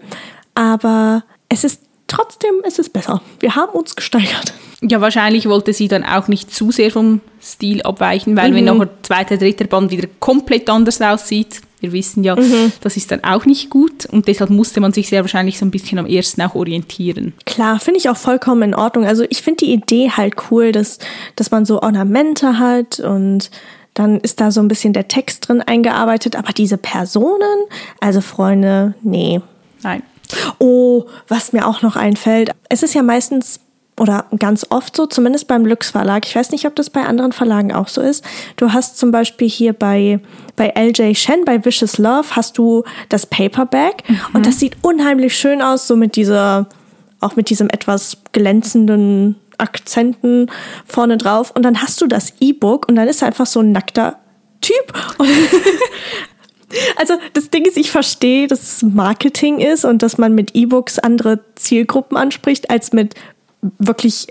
aber 0.55 1.25
es 1.51 1.65
ist 1.65 1.83
trotzdem, 2.07 2.55
es 2.65 2.79
ist 2.79 2.93
besser. 2.93 3.21
Wir 3.41 3.57
haben 3.57 3.73
uns 3.73 3.95
gesteigert. 3.95 4.55
Ja, 4.83 5.01
wahrscheinlich 5.01 5.49
wollte 5.49 5.73
sie 5.73 5.89
dann 5.89 6.05
auch 6.05 6.29
nicht 6.29 6.53
zu 6.53 6.71
sehr 6.71 6.91
vom 6.91 7.21
Stil 7.43 7.83
abweichen, 7.83 8.37
weil 8.37 8.51
mhm. 8.51 8.57
wenn 8.57 8.65
nachher 8.65 8.89
zweiter, 9.03 9.37
dritter 9.37 9.67
Band 9.67 9.91
wieder 9.91 10.09
komplett 10.21 10.69
anders 10.71 11.01
aussieht, 11.01 11.61
wir 11.81 11.93
wissen 11.93 12.25
ja, 12.25 12.37
mhm. 12.37 12.73
das 12.81 12.97
ist 12.97 13.11
dann 13.11 13.23
auch 13.23 13.45
nicht 13.45 13.71
gut 13.71 14.07
und 14.07 14.29
deshalb 14.29 14.51
musste 14.51 14.81
man 14.81 14.93
sich 14.93 15.09
sehr 15.09 15.23
wahrscheinlich 15.23 15.59
so 15.59 15.67
ein 15.67 15.71
bisschen 15.71 15.99
am 15.99 16.07
ersten 16.07 16.43
auch 16.43 16.55
orientieren. 16.55 17.35
Klar, 17.45 17.81
finde 17.81 17.99
ich 17.99 18.09
auch 18.09 18.17
vollkommen 18.17 18.63
in 18.63 18.75
Ordnung. 18.75 19.05
Also 19.05 19.25
ich 19.29 19.43
finde 19.43 19.67
die 19.67 19.73
Idee 19.73 20.11
halt 20.11 20.35
cool, 20.51 20.73
dass, 20.73 20.99
dass 21.37 21.51
man 21.51 21.65
so 21.65 21.83
Ornamente 21.83 22.59
hat 22.59 23.01
und 23.01 23.51
dann 23.95 24.21
ist 24.21 24.41
da 24.41 24.51
so 24.51 24.61
ein 24.61 24.69
bisschen 24.69 24.93
der 24.93 25.09
Text 25.09 25.49
drin 25.49 25.63
eingearbeitet, 25.63 26.37
aber 26.37 26.53
diese 26.53 26.77
Personen, 26.77 27.65
also 28.01 28.21
Freunde, 28.21 28.95
nee. 29.03 29.41
Nein. 29.83 30.03
Oh, 30.59 31.05
was 31.29 31.53
mir 31.53 31.67
auch 31.67 31.83
noch 31.83 31.97
einfällt, 31.97 32.51
es 32.69 32.83
ist 32.83 32.95
ja 32.95 33.03
meistens 33.03 33.61
oder 33.99 34.27
ganz 34.39 34.67
oft 34.71 34.95
so, 34.95 35.07
zumindest 35.07 35.49
beim 35.49 35.65
Lux 35.65 35.91
Verlag. 35.91 36.27
Ich 36.27 36.37
weiß 36.37 36.51
nicht, 36.51 36.67
ob 36.67 36.75
das 36.77 36.91
bei 36.91 37.05
anderen 37.05 37.33
Verlagen 37.33 37.73
auch 37.73 37.89
so 37.89 38.01
ist. 38.03 38.25
Du 38.57 38.73
hast 38.73 38.99
zum 38.99 39.11
Beispiel 39.11 39.49
hier 39.49 39.73
bei, 39.73 40.21
bei 40.55 40.69
LJ 40.77 41.15
Shen, 41.15 41.45
bei 41.45 41.65
Vicious 41.65 41.99
Love, 41.99 42.37
hast 42.37 42.59
du 42.59 42.85
das 43.09 43.27
Paperback 43.27 44.09
mhm. 44.09 44.21
und 44.35 44.47
das 44.47 44.61
sieht 44.61 44.77
unheimlich 44.83 45.37
schön 45.37 45.63
aus, 45.63 45.87
so 45.87 45.97
mit 45.97 46.17
dieser, 46.17 46.69
auch 47.21 47.37
mit 47.37 47.49
diesem 47.49 47.71
etwas 47.71 48.19
glänzenden 48.33 49.37
Akzenten 49.59 50.51
vorne 50.87 51.17
drauf. 51.17 51.51
Und 51.55 51.63
dann 51.63 51.81
hast 51.81 52.01
du 52.03 52.07
das 52.07 52.35
E-Book 52.41 52.89
und 52.89 52.97
dann 52.97 53.09
ist 53.09 53.23
einfach 53.23 53.47
so 53.47 53.61
ein 53.61 53.73
nackter 53.73 54.19
Typ. 54.61 54.93
Also 56.97 57.15
das 57.33 57.51
Ding 57.51 57.65
ist, 57.65 57.77
ich 57.77 57.93
verstehe, 57.93 58.49
dass 58.49 58.61
es 58.61 58.83
Marketing 58.83 59.61
ist 59.61 59.85
und 59.85 60.03
dass 60.03 60.19
man 60.19 60.35
mit 60.35 60.55
E-Books 60.55 60.99
andere 60.99 61.39
Zielgruppen 61.55 62.17
anspricht 62.17 62.71
als 62.71 62.93
mit 62.93 63.15
wirklich 63.79 64.27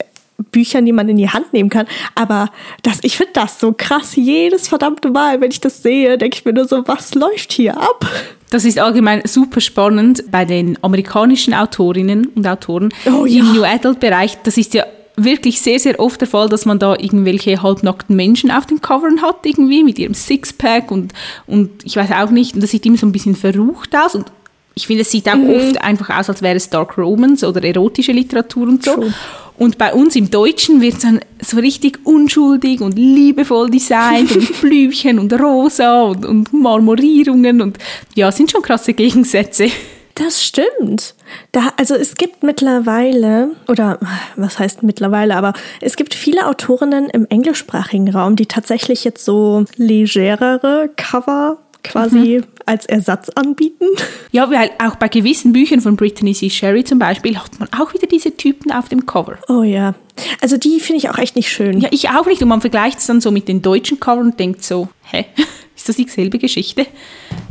Büchern, 0.52 0.86
die 0.86 0.92
man 0.92 1.08
in 1.08 1.18
die 1.18 1.30
Hand 1.30 1.54
nehmen 1.54 1.70
kann. 1.70 1.88
Aber 2.14 2.50
das, 2.82 3.00
ich 3.04 3.18
finde 3.18 3.34
das 3.34 3.60
so 3.60 3.74
krass. 3.78 4.16
Jedes 4.16 4.68
verdammte 4.68 5.10
Mal, 5.10 5.40
wenn 5.42 5.52
ich 5.52 5.62
das 5.62 5.82
sehe, 5.82 6.18
denke 6.18 6.38
ich 6.38 6.46
mir 6.46 6.54
nur 6.54 6.68
so, 6.68 6.86
was 6.88 7.16
läuft 7.16 7.54
hier 7.54 7.80
ab? 7.80 8.06
Das 8.50 8.66
ist 8.66 8.80
allgemein 8.80 9.22
super 9.26 9.62
spannend 9.62 10.24
bei 10.30 10.46
den 10.46 10.78
amerikanischen 10.84 11.54
Autorinnen 11.54 12.28
und 12.28 12.48
Autoren 12.48 12.94
oh, 13.06 13.26
ja. 13.26 13.40
im 13.40 13.54
New 13.54 13.64
Adult 13.64 14.00
Bereich. 14.00 14.38
Das 14.44 14.58
ist 14.58 14.74
ja 14.74 14.86
wirklich 15.18 15.62
sehr, 15.62 15.80
sehr 15.80 16.00
oft 16.00 16.20
der 16.20 16.28
Fall, 16.28 16.50
dass 16.50 16.66
man 16.66 16.80
da 16.80 16.94
irgendwelche 16.94 17.62
halbnackten 17.62 18.16
Menschen 18.16 18.52
auf 18.52 18.66
den 18.66 18.82
Covern 18.82 19.22
hat, 19.22 19.46
irgendwie 19.46 19.84
mit 19.84 19.98
ihrem 19.98 20.14
Sixpack 20.14 20.92
und, 20.92 21.14
und 21.48 21.86
ich 21.86 21.96
weiß 21.96 22.12
auch 22.12 22.32
nicht, 22.32 22.56
und 22.56 22.62
das 22.62 22.72
sieht 22.72 22.86
immer 22.86 22.98
so 22.98 23.06
ein 23.06 23.14
bisschen 23.14 23.36
verrucht 23.36 23.96
aus 23.96 24.16
und 24.16 24.26
ich 24.76 24.88
finde, 24.88 25.04
es 25.04 25.12
sieht 25.12 25.28
auch 25.30 25.36
mhm. 25.36 25.50
oft 25.50 25.82
einfach 25.82 26.18
aus, 26.20 26.30
als 26.30 26.42
wäre 26.42 26.56
es 26.56 26.70
Dark 26.70 26.98
Romans 26.98 27.44
oder 27.44 27.64
erotische 27.64 28.12
Literatur 28.12 28.68
und 28.68 28.84
so. 28.84 28.96
True. 28.96 29.14
Und 29.58 29.78
bei 29.78 29.94
uns 29.94 30.18
im 30.18 30.30
Deutschen 30.30 30.82
wird 30.82 30.96
es 30.96 31.00
dann 31.00 31.22
so 31.42 31.58
richtig 31.58 32.00
unschuldig 32.04 32.82
und 32.82 32.98
liebevoll 32.98 33.70
designt 33.70 34.36
und 34.36 34.62
Blümchen 34.62 35.18
und 35.18 35.32
rosa 35.32 36.04
und, 36.04 36.26
und 36.26 36.54
Marmorierungen 36.54 37.62
und 37.62 37.78
ja, 38.16 38.32
sind 38.34 38.52
schon 38.52 38.62
krasse 38.62 38.94
Gegensätze. 38.94 39.70
Das 40.16 40.44
stimmt. 40.44 41.14
Da, 41.52 41.74
also 41.78 41.96
es 41.96 42.16
gibt 42.16 42.44
mittlerweile, 42.44 43.52
oder 43.68 44.00
was 44.36 44.60
heißt 44.60 44.84
mittlerweile, 44.84 45.36
aber 45.36 45.54
es 45.82 45.96
gibt 45.96 46.14
viele 46.14 46.48
Autorinnen 46.48 47.10
im 47.10 47.26
englischsprachigen 47.30 48.10
Raum, 48.10 48.36
die 48.38 48.46
tatsächlich 48.46 49.04
jetzt 49.04 49.24
so 49.24 49.66
legerere 49.76 50.90
Cover 50.96 51.58
quasi 51.84 52.42
mhm. 52.42 52.55
Als 52.66 52.86
Ersatz 52.86 53.30
anbieten. 53.30 53.86
Ja, 54.32 54.50
weil 54.50 54.72
auch 54.80 54.96
bei 54.96 55.08
gewissen 55.08 55.54
Büchern 55.54 55.82
von 55.82 55.96
Brittany 55.96 56.34
C. 56.34 56.50
Sherry 56.50 56.84
zum 56.84 57.00
Beispiel 57.00 57.38
hat 57.38 57.60
man 57.60 57.70
auch 57.80 57.94
wieder 57.94 58.08
diese 58.08 58.36
Typen 58.36 58.72
auf 58.72 58.90
dem 58.90 59.06
Cover. 59.06 59.38
Oh 59.48 59.64
ja. 59.64 59.96
Also 60.42 60.58
die 60.58 60.80
finde 60.80 60.98
ich 60.98 61.10
auch 61.10 61.18
echt 61.18 61.36
nicht 61.36 61.50
schön. 61.50 61.80
Ja, 61.80 61.90
ich 61.92 62.10
auch 62.10 62.26
nicht. 62.26 62.42
Und 62.42 62.50
man 62.50 62.62
vergleicht 62.62 63.00
es 63.00 63.08
dann 63.08 63.22
so 63.22 63.32
mit 63.32 63.48
den 63.48 63.62
deutschen 63.62 64.00
Covern 64.00 64.28
und 64.28 64.40
denkt 64.40 64.64
so, 64.64 64.90
hä? 65.12 65.26
Ist 65.76 65.90
das 65.90 65.98
dieselbe 65.98 66.40
Geschichte? 66.40 66.88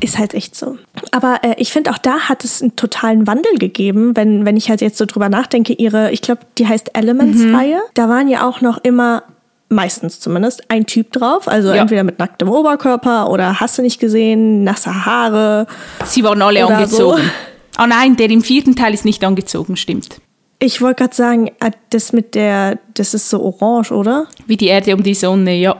Ist 0.01 0.19
halt 0.19 0.33
echt 0.33 0.57
so. 0.57 0.79
Aber 1.11 1.41
äh, 1.43 1.55
ich 1.59 1.73
finde 1.73 1.91
auch 1.91 1.99
da 1.99 2.21
hat 2.21 2.43
es 2.43 2.63
einen 2.63 2.75
totalen 2.75 3.27
Wandel 3.27 3.59
gegeben, 3.59 4.17
wenn, 4.17 4.47
wenn 4.47 4.57
ich 4.57 4.71
halt 4.71 4.81
jetzt 4.81 4.97
so 4.97 5.05
drüber 5.05 5.29
nachdenke, 5.29 5.75
ihre, 5.75 6.11
ich 6.11 6.23
glaube, 6.23 6.41
die 6.57 6.67
heißt 6.67 6.97
Elements-Reihe. 6.97 7.77
Mhm. 7.77 7.91
Da 7.93 8.09
waren 8.09 8.29
ja 8.29 8.49
auch 8.49 8.63
noch 8.63 8.79
immer 8.83 9.25
meistens 9.75 10.21
zumindest, 10.21 10.71
ein 10.71 10.87
Typ 10.87 11.13
drauf. 11.13 11.49
Also 11.49 11.69
ja. 11.69 11.83
entweder 11.83 12.05
mit 12.05 12.19
nacktem 12.19 12.49
Oberkörper 12.49 13.31
oder 13.31 13.61
hast 13.61 13.79
du 13.79 13.83
nicht 13.83 14.01
gesehen, 14.01 14.65
nasse 14.65 15.05
Haare. 15.05 15.67
Sie 16.05 16.25
waren 16.25 16.41
alle 16.43 16.65
angezogen. 16.67 17.23
So. 17.23 17.29
Oh 17.77 17.87
nein, 17.87 18.15
der 18.15 18.31
im 18.31 18.43
vierten 18.43 18.77
Teil 18.77 18.95
ist 18.95 19.05
nicht 19.05 19.25
angezogen, 19.25 19.77
stimmt. 19.77 20.21
Ich 20.61 20.81
wollte 20.81 21.03
gerade 21.03 21.15
sagen, 21.17 21.49
äh, 21.59 21.73
das 21.91 22.13
mit 22.13 22.37
der, 22.37 22.79
das 22.95 23.15
ist 23.15 23.29
so 23.29 23.43
orange, 23.43 23.91
oder? 23.91 24.29
Wie 24.47 24.57
die 24.57 24.69
Erde 24.69 24.95
um 24.95 25.03
die 25.03 25.15
Sonne, 25.15 25.57
ja. 25.57 25.77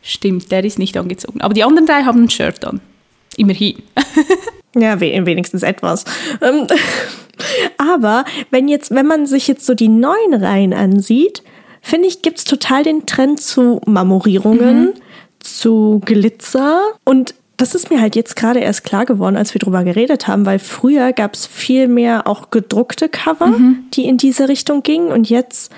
Stimmt, 0.00 0.50
der 0.50 0.64
ist 0.64 0.78
nicht 0.78 0.96
angezogen. 0.96 1.40
Aber 1.40 1.54
die 1.54 1.62
anderen 1.64 1.86
drei 1.86 2.02
haben 2.04 2.24
ein 2.24 2.30
Shirt 2.30 2.64
an. 2.64 2.80
Immerhin. 3.36 3.82
ja, 4.74 5.00
wenigstens 5.00 5.62
etwas. 5.62 6.04
Ähm, 6.40 6.66
aber 7.78 8.24
wenn 8.50 8.68
jetzt, 8.68 8.90
wenn 8.90 9.06
man 9.06 9.26
sich 9.26 9.48
jetzt 9.48 9.66
so 9.66 9.74
die 9.74 9.88
neuen 9.88 10.34
Reihen 10.34 10.72
ansieht, 10.72 11.42
finde 11.84 12.08
ich, 12.08 12.22
gibt 12.22 12.38
es 12.38 12.44
total 12.44 12.82
den 12.82 13.06
Trend 13.06 13.40
zu 13.40 13.80
Marmorierungen, 13.86 14.86
mhm. 14.86 14.92
zu 15.38 16.00
Glitzer 16.04 16.80
und 17.04 17.34
das 17.56 17.74
ist 17.74 17.90
mir 17.90 18.00
halt 18.00 18.16
jetzt 18.16 18.34
gerade 18.34 18.58
erst 18.58 18.82
klar 18.82 19.04
geworden, 19.04 19.36
als 19.36 19.54
wir 19.54 19.60
drüber 19.60 19.84
geredet 19.84 20.26
haben, 20.26 20.44
weil 20.44 20.58
früher 20.58 21.12
gab 21.12 21.34
es 21.34 21.46
viel 21.46 21.86
mehr 21.86 22.26
auch 22.26 22.50
gedruckte 22.50 23.08
Cover, 23.08 23.46
mhm. 23.46 23.84
die 23.92 24.06
in 24.06 24.16
diese 24.16 24.48
Richtung 24.48 24.82
gingen 24.82 25.12
und 25.12 25.28
jetzt 25.28 25.70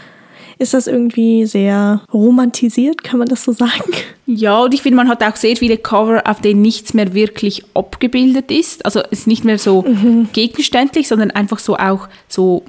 ist 0.58 0.72
das 0.72 0.86
irgendwie 0.86 1.44
sehr 1.44 2.02
romantisiert, 2.12 3.04
kann 3.04 3.18
man 3.18 3.28
das 3.28 3.44
so 3.44 3.52
sagen? 3.52 3.92
Ja, 4.24 4.62
und 4.62 4.72
ich 4.72 4.82
finde, 4.82 4.96
man 4.96 5.08
hat 5.08 5.22
auch 5.22 5.36
sehr 5.36 5.56
viele 5.56 5.76
Cover, 5.76 6.22
auf 6.24 6.40
denen 6.40 6.62
nichts 6.62 6.94
mehr 6.94 7.12
wirklich 7.12 7.62
abgebildet 7.74 8.50
ist. 8.50 8.84
Also 8.86 9.00
es 9.00 9.20
ist 9.20 9.26
nicht 9.26 9.44
mehr 9.44 9.58
so 9.58 9.82
mhm. 9.82 10.28
gegenständlich, 10.32 11.08
sondern 11.08 11.30
einfach 11.30 11.58
so 11.58 11.76
auch 11.76 12.08
so 12.26 12.64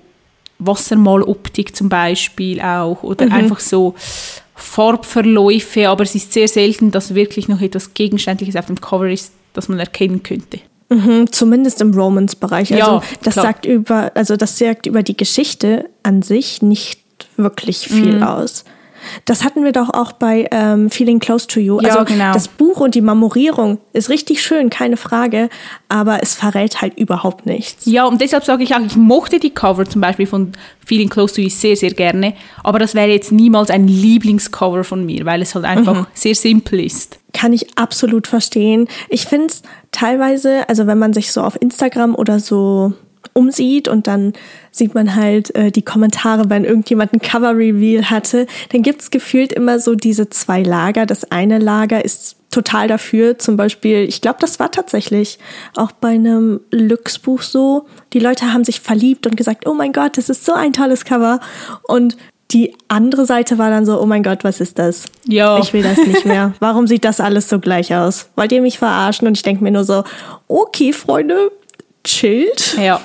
Wassermaloptik 0.59 1.75
zum 1.75 1.89
Beispiel 1.89 2.61
auch 2.61 3.03
oder 3.03 3.25
mhm. 3.25 3.33
einfach 3.33 3.59
so 3.59 3.95
Farbverläufe, 4.55 5.87
aber 5.87 6.03
es 6.03 6.15
ist 6.15 6.33
sehr 6.33 6.47
selten, 6.47 6.91
dass 6.91 7.13
wirklich 7.13 7.47
noch 7.47 7.61
etwas 7.61 7.93
Gegenständliches 7.93 8.55
auf 8.55 8.65
dem 8.65 8.81
Cover 8.81 9.09
ist, 9.09 9.33
das 9.53 9.69
man 9.69 9.79
erkennen 9.79 10.23
könnte. 10.23 10.59
Mhm, 10.89 11.31
zumindest 11.31 11.81
im 11.81 11.93
Romance-Bereich. 11.93 12.73
Also 12.73 12.93
ja, 12.93 13.03
das 13.21 13.33
klar. 13.33 13.45
sagt 13.45 13.65
über, 13.65 14.11
also 14.15 14.35
das 14.35 14.57
sagt 14.57 14.85
über 14.85 15.03
die 15.03 15.17
Geschichte 15.17 15.89
an 16.01 16.21
sich 16.21 16.61
nicht 16.61 17.01
wirklich 17.35 17.87
viel 17.87 18.17
mhm. 18.17 18.23
aus. 18.23 18.63
Das 19.25 19.43
hatten 19.43 19.63
wir 19.63 19.71
doch 19.71 19.93
auch 19.93 20.11
bei 20.11 20.47
ähm, 20.51 20.89
Feeling 20.89 21.19
Close 21.19 21.47
to 21.47 21.59
You. 21.59 21.79
Ja, 21.81 21.89
also 21.89 22.05
genau. 22.05 22.33
das 22.33 22.47
Buch 22.47 22.79
und 22.79 22.95
die 22.95 23.01
Marmorierung 23.01 23.79
ist 23.93 24.09
richtig 24.09 24.41
schön, 24.41 24.69
keine 24.69 24.97
Frage, 24.97 25.49
aber 25.89 26.21
es 26.21 26.35
verrät 26.35 26.81
halt 26.81 26.97
überhaupt 26.97 27.45
nichts. 27.45 27.85
Ja, 27.85 28.05
und 28.05 28.21
deshalb 28.21 28.45
sage 28.45 28.63
ich 28.63 28.75
auch, 28.75 28.79
ich 28.79 28.95
mochte 28.95 29.39
die 29.39 29.51
Cover 29.51 29.85
zum 29.85 30.01
Beispiel 30.01 30.27
von 30.27 30.51
Feeling 30.85 31.09
Close 31.09 31.35
to 31.35 31.41
You 31.41 31.49
sehr, 31.49 31.75
sehr 31.75 31.91
gerne, 31.91 32.33
aber 32.63 32.79
das 32.79 32.95
wäre 32.95 33.09
jetzt 33.09 33.31
niemals 33.31 33.69
ein 33.69 33.87
Lieblingscover 33.87 34.83
von 34.83 35.05
mir, 35.05 35.25
weil 35.25 35.41
es 35.41 35.55
halt 35.55 35.65
einfach 35.65 36.07
sehr 36.13 36.35
simpel 36.35 36.79
ist. 36.79 37.19
Kann 37.33 37.53
ich 37.53 37.77
absolut 37.77 38.27
verstehen. 38.27 38.87
Ich 39.09 39.25
finde 39.25 39.47
es 39.47 39.61
teilweise, 39.91 40.67
also 40.69 40.87
wenn 40.87 40.97
man 40.97 41.13
sich 41.13 41.31
so 41.31 41.41
auf 41.41 41.61
Instagram 41.61 42.15
oder 42.15 42.39
so 42.39 42.93
umsieht 43.33 43.87
und 43.87 44.07
dann 44.07 44.33
sieht 44.71 44.95
man 44.95 45.15
halt 45.15 45.53
äh, 45.55 45.71
die 45.71 45.81
Kommentare, 45.81 46.49
wenn 46.49 46.65
irgendjemand 46.65 47.13
ein 47.13 47.19
Cover-Reveal 47.19 48.09
hatte, 48.09 48.47
dann 48.71 48.81
gibt 48.81 49.01
es 49.01 49.11
gefühlt 49.11 49.53
immer 49.53 49.79
so 49.79 49.95
diese 49.95 50.29
zwei 50.29 50.63
Lager. 50.63 51.05
Das 51.05 51.31
eine 51.31 51.59
Lager 51.59 52.03
ist 52.03 52.37
total 52.51 52.87
dafür, 52.87 53.37
zum 53.37 53.57
Beispiel, 53.57 54.03
ich 54.03 54.21
glaube, 54.21 54.37
das 54.39 54.59
war 54.59 54.71
tatsächlich 54.71 55.37
auch 55.75 55.91
bei 55.91 56.09
einem 56.09 56.61
Lux-Buch 56.71 57.41
so. 57.41 57.85
Die 58.13 58.19
Leute 58.19 58.53
haben 58.53 58.63
sich 58.63 58.79
verliebt 58.79 59.27
und 59.27 59.37
gesagt, 59.37 59.67
oh 59.67 59.73
mein 59.73 59.93
Gott, 59.93 60.17
das 60.17 60.29
ist 60.29 60.45
so 60.45 60.53
ein 60.53 60.73
tolles 60.73 61.05
Cover. 61.05 61.39
Und 61.83 62.17
die 62.51 62.73
andere 62.87 63.25
Seite 63.25 63.57
war 63.57 63.69
dann 63.69 63.85
so, 63.85 64.01
oh 64.01 64.05
mein 64.05 64.23
Gott, 64.23 64.43
was 64.43 64.61
ist 64.61 64.79
das? 64.79 65.05
Ja. 65.25 65.59
Ich 65.59 65.73
will 65.73 65.83
das 65.83 65.97
nicht 65.97 66.25
mehr. 66.25 66.53
Warum 66.59 66.87
sieht 66.87 67.03
das 67.03 67.19
alles 67.19 67.49
so 67.49 67.59
gleich 67.59 67.93
aus? 67.93 68.29
Wollt 68.35 68.51
ihr 68.51 68.61
mich 68.61 68.79
verarschen? 68.79 69.27
Und 69.27 69.35
ich 69.35 69.43
denke 69.43 69.63
mir 69.63 69.71
nur 69.71 69.83
so, 69.83 70.03
okay, 70.47 70.93
Freunde, 70.93 71.51
chillt. 72.07 72.77
Ja. 72.81 73.01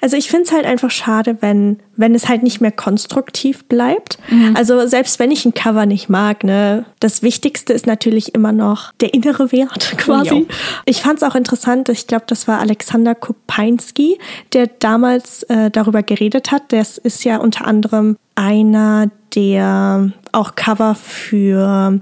Also 0.00 0.16
ich 0.16 0.28
finde 0.28 0.44
es 0.44 0.52
halt 0.52 0.66
einfach 0.66 0.90
schade, 0.90 1.38
wenn, 1.40 1.78
wenn 1.96 2.14
es 2.14 2.28
halt 2.28 2.42
nicht 2.42 2.60
mehr 2.60 2.72
konstruktiv 2.72 3.64
bleibt. 3.64 4.18
Also 4.54 4.86
selbst 4.86 5.18
wenn 5.18 5.30
ich 5.30 5.44
ein 5.44 5.54
Cover 5.54 5.86
nicht 5.86 6.08
mag, 6.08 6.44
ne, 6.44 6.84
das 7.00 7.22
Wichtigste 7.22 7.72
ist 7.72 7.86
natürlich 7.86 8.34
immer 8.34 8.52
noch 8.52 8.92
der 9.00 9.14
innere 9.14 9.52
Wert 9.52 9.94
quasi. 9.96 10.40
Ja. 10.40 10.56
Ich 10.84 11.02
fand 11.02 11.22
es 11.22 11.22
auch 11.22 11.34
interessant, 11.34 11.88
ich 11.88 12.06
glaube, 12.06 12.24
das 12.26 12.48
war 12.48 12.60
Alexander 12.60 13.14
Kopeinski, 13.14 14.18
der 14.52 14.66
damals 14.66 15.42
äh, 15.44 15.70
darüber 15.70 16.02
geredet 16.02 16.50
hat. 16.50 16.64
Das 16.68 16.98
ist 16.98 17.24
ja 17.24 17.38
unter 17.38 17.66
anderem 17.66 18.16
einer, 18.34 19.10
der 19.34 20.12
auch 20.32 20.54
Cover 20.54 20.94
für 20.94 22.00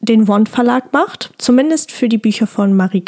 den 0.00 0.26
Wand 0.26 0.48
Verlag 0.48 0.92
macht, 0.92 1.32
zumindest 1.38 1.92
für 1.92 2.08
die 2.08 2.18
Bücher 2.18 2.46
von 2.46 2.74
Marie 2.74 3.04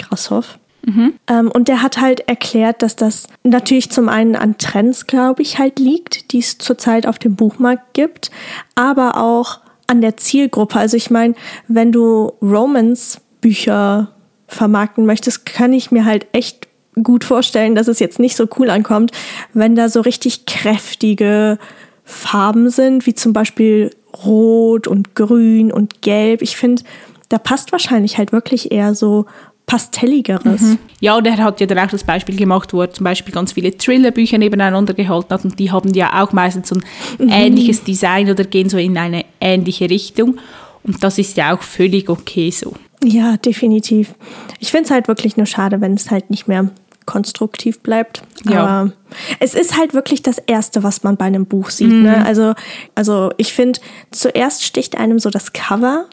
Ähm, 1.29 1.50
und 1.50 1.69
der 1.69 1.83
hat 1.83 2.00
halt 2.00 2.21
erklärt, 2.29 2.83
dass 2.83 2.97
das 2.97 3.26
natürlich 3.43 3.91
zum 3.91 4.09
einen 4.09 4.37
an 4.37 4.59
Trends, 4.59 5.07
glaube 5.07 5.43
ich, 5.43 5.59
halt 5.59 5.79
liegt, 5.79 6.33
die 6.33 6.38
es 6.38 6.59
zurzeit 6.59 7.07
auf 7.07 7.19
dem 7.19 7.37
Buchmarkt 7.37 7.95
gibt, 7.95 8.31
aber 8.75 9.17
auch 9.17 9.61
an 9.87 10.00
der 10.00 10.17
Zielgruppe. 10.17 10.79
Also 10.79 10.97
ich 10.97 11.11
meine, 11.11 11.35
wenn 11.69 11.93
du 11.93 12.33
Romance-Bücher 12.43 14.11
vermarkten 14.49 15.07
möchtest, 15.07 15.47
kann 15.47 15.73
ich 15.73 15.91
mir 15.91 16.05
halt 16.05 16.26
echt 16.33 16.69
gut 17.03 17.25
vorstellen, 17.25 17.75
dass 17.75 17.88
es 17.88 17.99
jetzt 17.99 18.19
nicht 18.19 18.37
so 18.37 18.47
cool 18.59 18.71
ankommt, 18.71 19.11
wenn 19.53 19.75
da 19.75 19.88
so 19.88 20.00
richtig 20.00 20.47
kräftige 20.47 21.59
Farben 22.05 22.71
sind, 22.71 23.07
wie 23.07 23.14
zum 23.14 23.33
Beispiel 23.33 23.91
Rot 24.25 24.87
und 24.87 25.14
Grün 25.14 25.73
und 25.73 26.03
Gelb. 26.03 26.43
Ich 26.43 26.57
finde, 26.57 26.83
da 27.29 27.38
passt 27.38 27.73
wahrscheinlich 27.73 28.19
halt 28.19 28.33
wirklich 28.33 28.71
eher 28.71 28.95
so 28.95 29.26
pastelligeres. 29.66 30.76
Ja, 31.00 31.16
und 31.16 31.26
er 31.26 31.38
hat 31.38 31.61
ja 31.61 31.66
dann 31.66 31.78
auch 31.78 31.90
das 31.90 32.04
Beispiel 32.04 32.37
gemacht, 32.37 32.73
wo 32.73 32.83
er 32.83 32.90
zum 32.90 33.04
Beispiel 33.04 33.33
ganz 33.33 33.52
viele 33.52 33.76
Thriller-Bücher 33.76 34.38
nebeneinander 34.38 34.94
gehalten 34.94 35.33
hat 35.33 35.44
und 35.44 35.59
die 35.59 35.71
haben 35.71 35.94
ja 35.94 36.23
auch 36.23 36.33
meistens 36.33 36.68
so 36.68 36.76
ein 37.18 37.28
ähnliches 37.28 37.83
Design 37.83 38.30
oder 38.30 38.44
gehen 38.44 38.68
so 38.68 38.76
in 38.76 38.97
eine 38.99 39.25
ähnliche 39.40 39.88
Richtung. 39.88 40.38
Und 40.83 41.02
das 41.02 41.18
ist 41.18 41.37
ja 41.37 41.54
auch 41.54 41.62
völlig 41.62 42.11
okay 42.11 42.50
so. 42.50 42.75
Ja, 43.02 43.37
definitiv. 43.38 44.14
Ich 44.61 44.71
finde 44.71 44.85
es 44.85 44.90
halt 44.90 45.09
wirklich 45.09 45.37
nur 45.37 45.47
schade, 45.47 45.80
wenn 45.80 45.94
es 45.94 46.11
halt 46.11 46.30
nicht 46.30 46.47
mehr 46.47 46.71
konstruktiv 47.06 47.80
bleibt. 47.80 48.23
Ja. 48.49 48.66
Aber 48.66 48.92
es 49.40 49.54
ist 49.54 49.78
halt 49.78 49.94
wirklich 49.94 50.23
das 50.23 50.38
Erste, 50.38 50.83
was 50.83 51.02
man 51.02 51.16
bei 51.16 51.26
einem 51.26 51.47
Buch 51.47 51.71
sieht. 51.71 51.90
Ne? 51.90 52.25
Also, 52.25 52.54
also 52.94 53.31
ich 53.37 53.53
finde, 53.53 53.81
zuerst 54.11 54.64
sticht 54.64 54.96
einem 54.96 55.18
so 55.18 55.31
das 55.31 55.53
Cover 55.53 56.07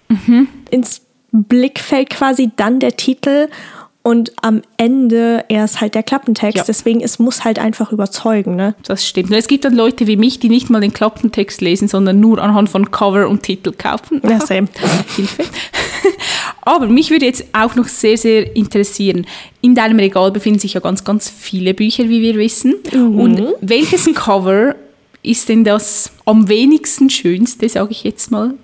ins 0.69 1.01
Blickfeld 1.31 2.09
quasi, 2.09 2.51
dann 2.55 2.79
der 2.79 2.97
Titel 2.97 3.47
und 4.03 4.31
am 4.41 4.61
Ende 4.77 5.45
erst 5.47 5.79
halt 5.79 5.93
der 5.93 6.03
Klappentext. 6.03 6.57
Ja. 6.57 6.63
Deswegen, 6.65 7.01
es 7.01 7.19
muss 7.19 7.43
halt 7.43 7.59
einfach 7.59 7.91
überzeugen. 7.91 8.55
Ne? 8.55 8.73
Das 8.83 9.07
stimmt. 9.07 9.31
Es 9.31 9.47
gibt 9.47 9.63
dann 9.63 9.75
Leute 9.75 10.07
wie 10.07 10.17
mich, 10.17 10.39
die 10.39 10.49
nicht 10.49 10.69
mal 10.69 10.81
den 10.81 10.93
Klappentext 10.93 11.61
lesen, 11.61 11.87
sondern 11.87 12.19
nur 12.19 12.41
anhand 12.41 12.69
von 12.69 12.89
Cover 12.89 13.29
und 13.29 13.43
Titel 13.43 13.71
kaufen. 13.77 14.21
Ja, 14.27 14.39
same. 14.39 14.67
Hilfe. 15.15 15.43
Aber 16.63 16.87
mich 16.87 17.11
würde 17.11 17.25
jetzt 17.25 17.45
auch 17.53 17.75
noch 17.75 17.87
sehr, 17.87 18.17
sehr 18.17 18.55
interessieren. 18.55 19.25
In 19.61 19.75
deinem 19.75 19.99
Regal 19.99 20.31
befinden 20.31 20.59
sich 20.59 20.73
ja 20.73 20.79
ganz, 20.79 21.03
ganz 21.03 21.29
viele 21.29 21.73
Bücher, 21.73 22.09
wie 22.09 22.21
wir 22.21 22.35
wissen. 22.35 22.75
Und 22.93 23.53
welches 23.61 24.11
Cover 24.15 24.75
ist 25.23 25.49
denn 25.49 25.63
das 25.63 26.11
am 26.25 26.49
wenigsten 26.49 27.09
schönste, 27.09 27.69
sage 27.69 27.91
ich 27.91 28.03
jetzt 28.03 28.31
mal? 28.31 28.55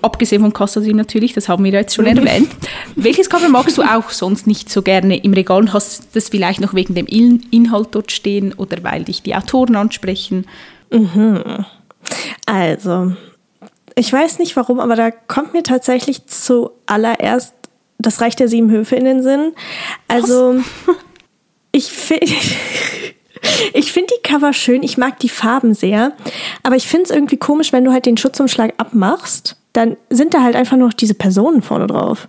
Abgesehen 0.00 0.40
von 0.42 0.52
Kassadin 0.52 0.96
natürlich, 0.96 1.34
das 1.34 1.48
haben 1.48 1.64
wir 1.64 1.72
ja 1.72 1.80
jetzt 1.80 1.94
schon 1.94 2.06
erwähnt. 2.06 2.48
Welches 2.96 3.28
Cover 3.28 3.48
magst 3.48 3.76
du 3.76 3.82
auch 3.82 4.10
sonst 4.10 4.46
nicht 4.46 4.70
so 4.70 4.80
gerne 4.82 5.18
im 5.18 5.34
Regal 5.34 5.60
und 5.60 5.72
hast 5.72 6.08
das 6.14 6.28
vielleicht 6.30 6.60
noch 6.60 6.72
wegen 6.74 6.94
dem 6.94 7.06
In 7.06 7.46
Inhalt 7.50 7.88
dort 7.92 8.10
stehen 8.10 8.54
oder 8.54 8.82
weil 8.84 9.04
dich 9.04 9.22
die 9.22 9.34
Autoren 9.34 9.76
ansprechen? 9.76 10.46
Also, 12.46 13.12
ich 13.94 14.12
weiß 14.12 14.38
nicht 14.38 14.56
warum, 14.56 14.80
aber 14.80 14.96
da 14.96 15.10
kommt 15.10 15.52
mir 15.52 15.62
tatsächlich 15.62 16.26
zuallererst 16.26 17.54
das 17.98 18.20
Reich 18.20 18.36
der 18.36 18.48
sieben 18.48 18.70
Höfe 18.70 18.96
in 18.96 19.04
den 19.04 19.22
Sinn. 19.22 19.52
Also, 20.08 20.56
ich 21.72 21.92
finde. 21.92 22.32
Ich 23.72 23.92
finde 23.92 24.14
die 24.16 24.22
Cover 24.22 24.52
schön, 24.52 24.82
ich 24.82 24.98
mag 24.98 25.18
die 25.18 25.28
Farben 25.28 25.74
sehr, 25.74 26.12
aber 26.62 26.76
ich 26.76 26.86
finde 26.86 27.04
es 27.04 27.10
irgendwie 27.10 27.36
komisch, 27.36 27.72
wenn 27.72 27.84
du 27.84 27.92
halt 27.92 28.06
den 28.06 28.16
Schutzumschlag 28.16 28.74
abmachst, 28.78 29.56
dann 29.72 29.96
sind 30.10 30.34
da 30.34 30.42
halt 30.42 30.56
einfach 30.56 30.76
nur 30.76 30.88
noch 30.88 30.94
diese 30.94 31.14
Personen 31.14 31.62
vorne 31.62 31.86
drauf. 31.86 32.28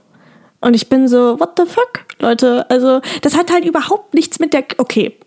Und 0.60 0.74
ich 0.74 0.90
bin 0.90 1.08
so, 1.08 1.40
what 1.40 1.52
the 1.58 1.66
fuck, 1.66 2.06
Leute? 2.20 2.70
Also, 2.70 3.02
das 3.22 3.38
hat 3.38 3.52
halt 3.52 3.66
überhaupt 3.66 4.14
nichts 4.14 4.40
mit 4.40 4.54
der. 4.54 4.66
Okay, 4.78 5.18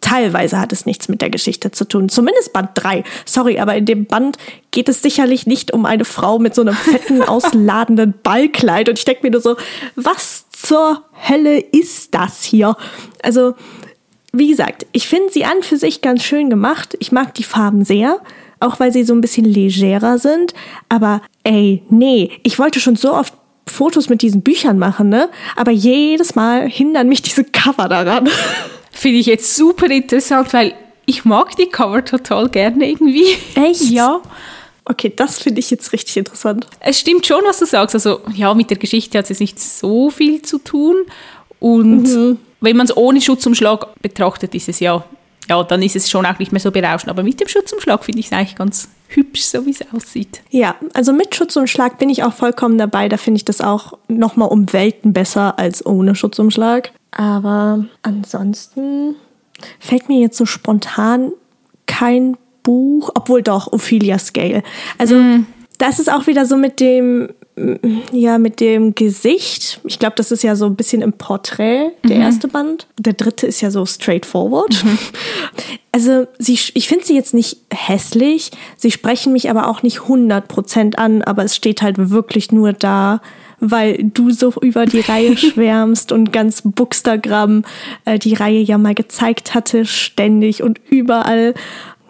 teilweise 0.00 0.58
hat 0.60 0.72
es 0.72 0.86
nichts 0.86 1.08
mit 1.08 1.20
der 1.20 1.30
Geschichte 1.30 1.70
zu 1.70 1.84
tun. 1.84 2.08
Zumindest 2.08 2.52
Band 2.52 2.70
3. 2.74 3.02
Sorry, 3.24 3.58
aber 3.58 3.74
in 3.74 3.86
dem 3.86 4.06
Band 4.06 4.38
geht 4.70 4.88
es 4.88 5.02
sicherlich 5.02 5.46
nicht 5.46 5.72
um 5.72 5.84
eine 5.84 6.04
Frau 6.04 6.38
mit 6.38 6.54
so 6.54 6.62
einem 6.62 6.74
fetten, 6.74 7.22
ausladenden 7.28 8.14
Ballkleid. 8.22 8.88
Und 8.88 8.98
ich 8.98 9.04
denke 9.04 9.22
mir 9.24 9.32
nur 9.32 9.40
so, 9.40 9.56
was 9.96 10.48
zur 10.50 11.02
Hölle 11.28 11.58
ist 11.58 12.14
das 12.14 12.44
hier? 12.44 12.76
Also, 13.22 13.54
wie 14.32 14.48
gesagt, 14.48 14.86
ich 14.92 15.08
finde 15.08 15.32
sie 15.32 15.44
an 15.44 15.62
für 15.62 15.76
sich 15.76 16.00
ganz 16.00 16.22
schön 16.22 16.50
gemacht. 16.50 16.96
Ich 17.00 17.12
mag 17.12 17.34
die 17.34 17.44
Farben 17.44 17.84
sehr, 17.84 18.20
auch 18.60 18.78
weil 18.80 18.92
sie 18.92 19.04
so 19.04 19.14
ein 19.14 19.20
bisschen 19.20 19.44
legerer 19.44 20.18
sind. 20.18 20.54
Aber 20.88 21.22
ey, 21.44 21.82
nee, 21.90 22.30
ich 22.42 22.58
wollte 22.58 22.80
schon 22.80 22.96
so 22.96 23.14
oft 23.14 23.32
Fotos 23.66 24.08
mit 24.08 24.22
diesen 24.22 24.42
Büchern 24.42 24.78
machen, 24.78 25.08
ne? 25.08 25.28
Aber 25.56 25.70
jedes 25.70 26.34
Mal 26.34 26.68
hindern 26.68 27.08
mich 27.08 27.22
diese 27.22 27.44
Cover 27.44 27.88
daran. 27.88 28.28
Finde 28.92 29.18
ich 29.18 29.26
jetzt 29.26 29.56
super 29.56 29.90
interessant, 29.90 30.52
weil 30.52 30.74
ich 31.06 31.24
mag 31.24 31.56
die 31.56 31.66
Cover 31.66 32.04
total 32.04 32.48
gerne 32.48 32.90
irgendwie. 32.90 33.26
Echt? 33.54 33.90
Ja. 33.90 34.20
Okay, 34.84 35.12
das 35.14 35.38
finde 35.38 35.60
ich 35.60 35.70
jetzt 35.70 35.92
richtig 35.92 36.16
interessant. 36.16 36.66
Es 36.80 36.98
stimmt 36.98 37.26
schon, 37.26 37.42
was 37.44 37.58
du 37.58 37.66
sagst. 37.66 37.94
Also, 37.94 38.20
ja, 38.34 38.54
mit 38.54 38.70
der 38.70 38.78
Geschichte 38.78 39.18
hat 39.18 39.24
es 39.26 39.28
jetzt 39.28 39.40
nicht 39.40 39.60
so 39.60 40.08
viel 40.08 40.40
zu 40.40 40.58
tun. 40.58 40.96
Und 41.60 42.38
wenn 42.60 42.76
man 42.76 42.86
es 42.86 42.96
ohne 42.96 43.20
Schutzumschlag 43.20 44.00
betrachtet, 44.02 44.54
ist 44.54 44.68
es 44.68 44.80
ja, 44.80 45.04
ja, 45.48 45.62
dann 45.62 45.82
ist 45.82 45.96
es 45.96 46.10
schon 46.10 46.26
auch 46.26 46.38
nicht 46.38 46.52
mehr 46.52 46.60
so 46.60 46.70
berauschend. 46.70 47.10
Aber 47.10 47.22
mit 47.22 47.40
dem 47.40 47.48
Schutzumschlag 47.48 48.04
finde 48.04 48.20
ich 48.20 48.26
es 48.26 48.32
eigentlich 48.32 48.56
ganz 48.56 48.88
hübsch, 49.08 49.42
so 49.42 49.64
wie 49.64 49.70
es 49.70 49.80
aussieht. 49.92 50.42
Ja, 50.50 50.74
also 50.94 51.12
mit 51.12 51.34
Schutzumschlag 51.34 51.98
bin 51.98 52.10
ich 52.10 52.22
auch 52.22 52.32
vollkommen 52.32 52.78
dabei. 52.78 53.08
Da 53.08 53.16
finde 53.16 53.38
ich 53.38 53.44
das 53.44 53.60
auch 53.60 53.94
nochmal 54.08 54.48
um 54.48 54.72
Welten 54.72 55.12
besser 55.12 55.58
als 55.58 55.84
ohne 55.84 56.14
Schutzumschlag. 56.14 56.92
Aber 57.10 57.86
ansonsten 58.02 59.16
fällt 59.80 60.08
mir 60.08 60.20
jetzt 60.20 60.36
so 60.36 60.46
spontan 60.46 61.32
kein 61.86 62.36
Buch, 62.62 63.10
obwohl 63.14 63.42
doch 63.42 63.72
Ophelia 63.72 64.18
Scale. 64.18 64.62
Also 64.98 65.16
das 65.78 65.98
ist 65.98 66.12
auch 66.12 66.26
wieder 66.26 66.44
so 66.44 66.56
mit 66.56 66.80
dem, 66.80 67.30
ja, 68.12 68.38
mit 68.38 68.60
dem 68.60 68.94
Gesicht. 68.94 69.80
Ich 69.84 69.98
glaube, 69.98 70.14
das 70.16 70.30
ist 70.30 70.42
ja 70.42 70.56
so 70.56 70.66
ein 70.66 70.76
bisschen 70.76 71.02
im 71.02 71.12
Porträt, 71.12 71.90
der 72.04 72.16
erste 72.16 72.48
Band. 72.48 72.86
Der 72.98 73.12
dritte 73.12 73.46
ist 73.46 73.60
ja 73.60 73.70
so 73.70 73.86
straightforward. 73.86 74.84
Also 75.90 76.26
sie, 76.38 76.52
ich 76.74 76.86
finde 76.86 77.06
sie 77.06 77.14
jetzt 77.14 77.32
nicht 77.32 77.56
hässlich. 77.72 78.50
Sie 78.76 78.90
sprechen 78.90 79.32
mich 79.32 79.50
aber 79.50 79.68
auch 79.68 79.82
nicht 79.82 80.00
100% 80.00 80.96
an, 80.96 81.22
aber 81.22 81.44
es 81.44 81.56
steht 81.56 81.80
halt 81.80 82.10
wirklich 82.10 82.52
nur 82.52 82.74
da, 82.74 83.20
weil 83.58 83.98
du 84.04 84.30
so 84.30 84.52
über 84.60 84.86
die 84.86 85.00
Reihe 85.00 85.36
schwärmst 85.36 86.12
und 86.12 86.32
ganz 86.32 86.62
Bookstagram 86.62 87.64
äh, 88.04 88.18
die 88.18 88.34
Reihe 88.34 88.60
ja 88.60 88.78
mal 88.78 88.94
gezeigt 88.94 89.54
hatte, 89.54 89.86
ständig 89.86 90.62
und 90.62 90.78
überall. 90.88 91.54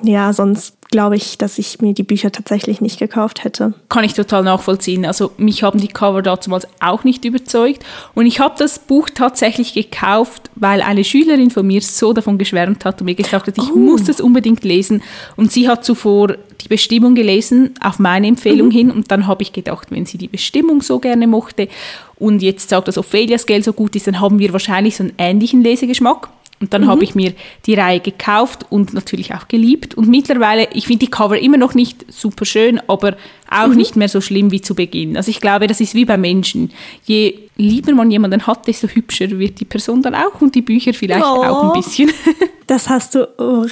Ja, 0.03 0.33
sonst 0.33 0.75
glaube 0.91 1.17
ich, 1.17 1.37
dass 1.37 1.59
ich 1.59 1.81
mir 1.83 1.93
die 1.93 2.03
Bücher 2.03 2.33
tatsächlich 2.33 2.81
nicht 2.81 2.99
gekauft 2.99 3.45
hätte. 3.45 3.75
Kann 3.91 4.05
ich 4.05 4.15
total 4.15 4.43
nachvollziehen. 4.43 5.05
Also 5.05 5.33
mich 5.37 5.63
haben 5.63 5.79
die 5.79 5.89
Cover 5.89 6.23
damals 6.23 6.67
auch 6.81 7.05
nicht 7.05 7.25
überzeugt. 7.27 7.85
Und 8.15 8.25
ich 8.25 8.41
habe 8.41 8.55
das 8.59 8.79
Buch 8.79 9.11
tatsächlich 9.15 9.75
gekauft, 9.75 10.51
weil 10.55 10.81
eine 10.81 11.05
Schülerin 11.05 11.51
von 11.51 11.67
mir 11.67 11.83
so 11.83 12.15
davon 12.15 12.39
geschwärmt 12.39 12.87
hat 12.87 13.01
und 13.01 13.05
mir 13.05 13.15
gesagt 13.15 13.49
hat, 13.49 13.59
ich 13.59 13.71
Oh. 13.71 13.77
muss 13.77 14.05
das 14.05 14.21
unbedingt 14.21 14.65
lesen. 14.65 15.03
Und 15.37 15.53
sie 15.53 15.69
hat 15.69 15.85
zuvor 15.85 16.37
die 16.61 16.69
Bestimmung 16.69 17.15
gelesen, 17.15 17.75
auf 17.83 17.99
meine 17.99 18.27
Empfehlung 18.27 18.71
hin. 18.71 18.91
Und 18.91 19.11
dann 19.11 19.27
habe 19.27 19.43
ich 19.43 19.53
gedacht, 19.53 19.89
wenn 19.91 20.07
sie 20.07 20.17
die 20.17 20.29
Bestimmung 20.29 20.81
so 20.81 20.99
gerne 21.01 21.27
mochte 21.27 21.69
und 22.17 22.41
jetzt 22.41 22.71
sagt, 22.71 22.89
dass 22.89 22.97
Ophelias 22.99 23.45
Geld 23.45 23.65
so 23.65 23.73
gut 23.75 23.95
ist, 23.95 24.07
dann 24.07 24.21
haben 24.21 24.39
wir 24.39 24.53
wahrscheinlich 24.53 24.97
so 24.97 25.05
einen 25.05 25.13
ähnlichen 25.19 25.63
Lesegeschmack. 25.63 26.31
Und 26.61 26.75
dann 26.75 26.87
habe 26.89 27.05
ich 27.05 27.15
mir 27.15 27.35
die 27.67 27.75
Reihe 27.75 28.01
gekauft 28.01 28.67
und 28.71 28.93
natürlich 28.93 29.33
auch 29.35 29.47
geliebt. 29.49 29.95
Und 29.95 30.09
mittlerweile, 30.09 30.69
ich 30.73 30.87
finde 30.87 31.07
die 31.07 31.11
Cover 31.11 31.39
immer 31.39 31.57
noch 31.57 31.75
nicht 31.75 32.05
super 32.13 32.45
schön, 32.45 32.81
aber 32.89 33.17
auch 33.51 33.69
nicht 33.69 33.97
mehr 33.97 34.09
so 34.09 34.21
schlimm 34.21 34.51
wie 34.51 34.61
zu 34.61 34.75
Beginn. 34.75 35.17
Also 35.17 35.31
ich 35.31 35.41
glaube, 35.41 35.69
das 35.69 35.81
ist 35.81 35.95
wie 35.95 36.05
bei 36.05 36.19
Menschen. 36.19 36.71
Je 37.05 37.35
lieber 37.57 37.93
man 37.93 38.11
jemanden 38.11 38.47
hat, 38.47 38.67
desto 38.67 38.89
hübscher 38.89 39.31
wird 39.39 39.61
die 39.61 39.65
Person 39.65 40.03
dann 40.03 40.15
auch 40.15 40.41
und 40.41 40.55
die 40.55 40.63
Bücher 40.63 40.93
vielleicht 40.93 41.25
Oh. 41.25 41.45
auch 41.45 41.75
ein 41.75 41.81
bisschen. 41.83 42.11
Das 42.69 42.91
hast 42.91 43.15
du 43.15 43.21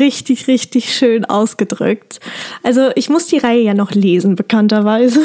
richtig, 0.01 0.49
richtig 0.49 0.95
schön 0.97 1.27
ausgedrückt. 1.27 2.19
Also 2.63 2.89
ich 2.95 3.11
muss 3.11 3.27
die 3.27 3.37
Reihe 3.37 3.61
ja 3.61 3.75
noch 3.75 3.91
lesen, 3.91 4.37
bekannterweise. 4.37 5.21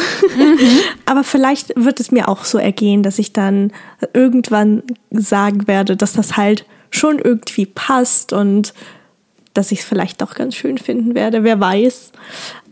Aber 1.06 1.24
vielleicht 1.24 1.72
wird 1.78 2.02
es 2.02 2.12
mir 2.12 2.28
auch 2.28 2.44
so 2.44 2.58
ergehen, 2.58 3.02
dass 3.02 3.18
ich 3.18 3.32
dann 3.32 3.72
irgendwann 4.14 4.84
sagen 5.10 5.70
werde, 5.70 5.96
dass 5.96 6.12
das 6.12 6.36
halt 6.36 6.66
schon 6.92 7.18
irgendwie 7.20 7.66
passt 7.66 8.32
und 8.34 8.74
dass 9.54 9.72
ich 9.72 9.80
es 9.80 9.86
vielleicht 9.86 10.22
doch 10.22 10.36
ganz 10.36 10.56
schön 10.56 10.78
finden 10.78 11.16
werde, 11.16 11.44
wer 11.44 11.60
weiß. 11.60 12.12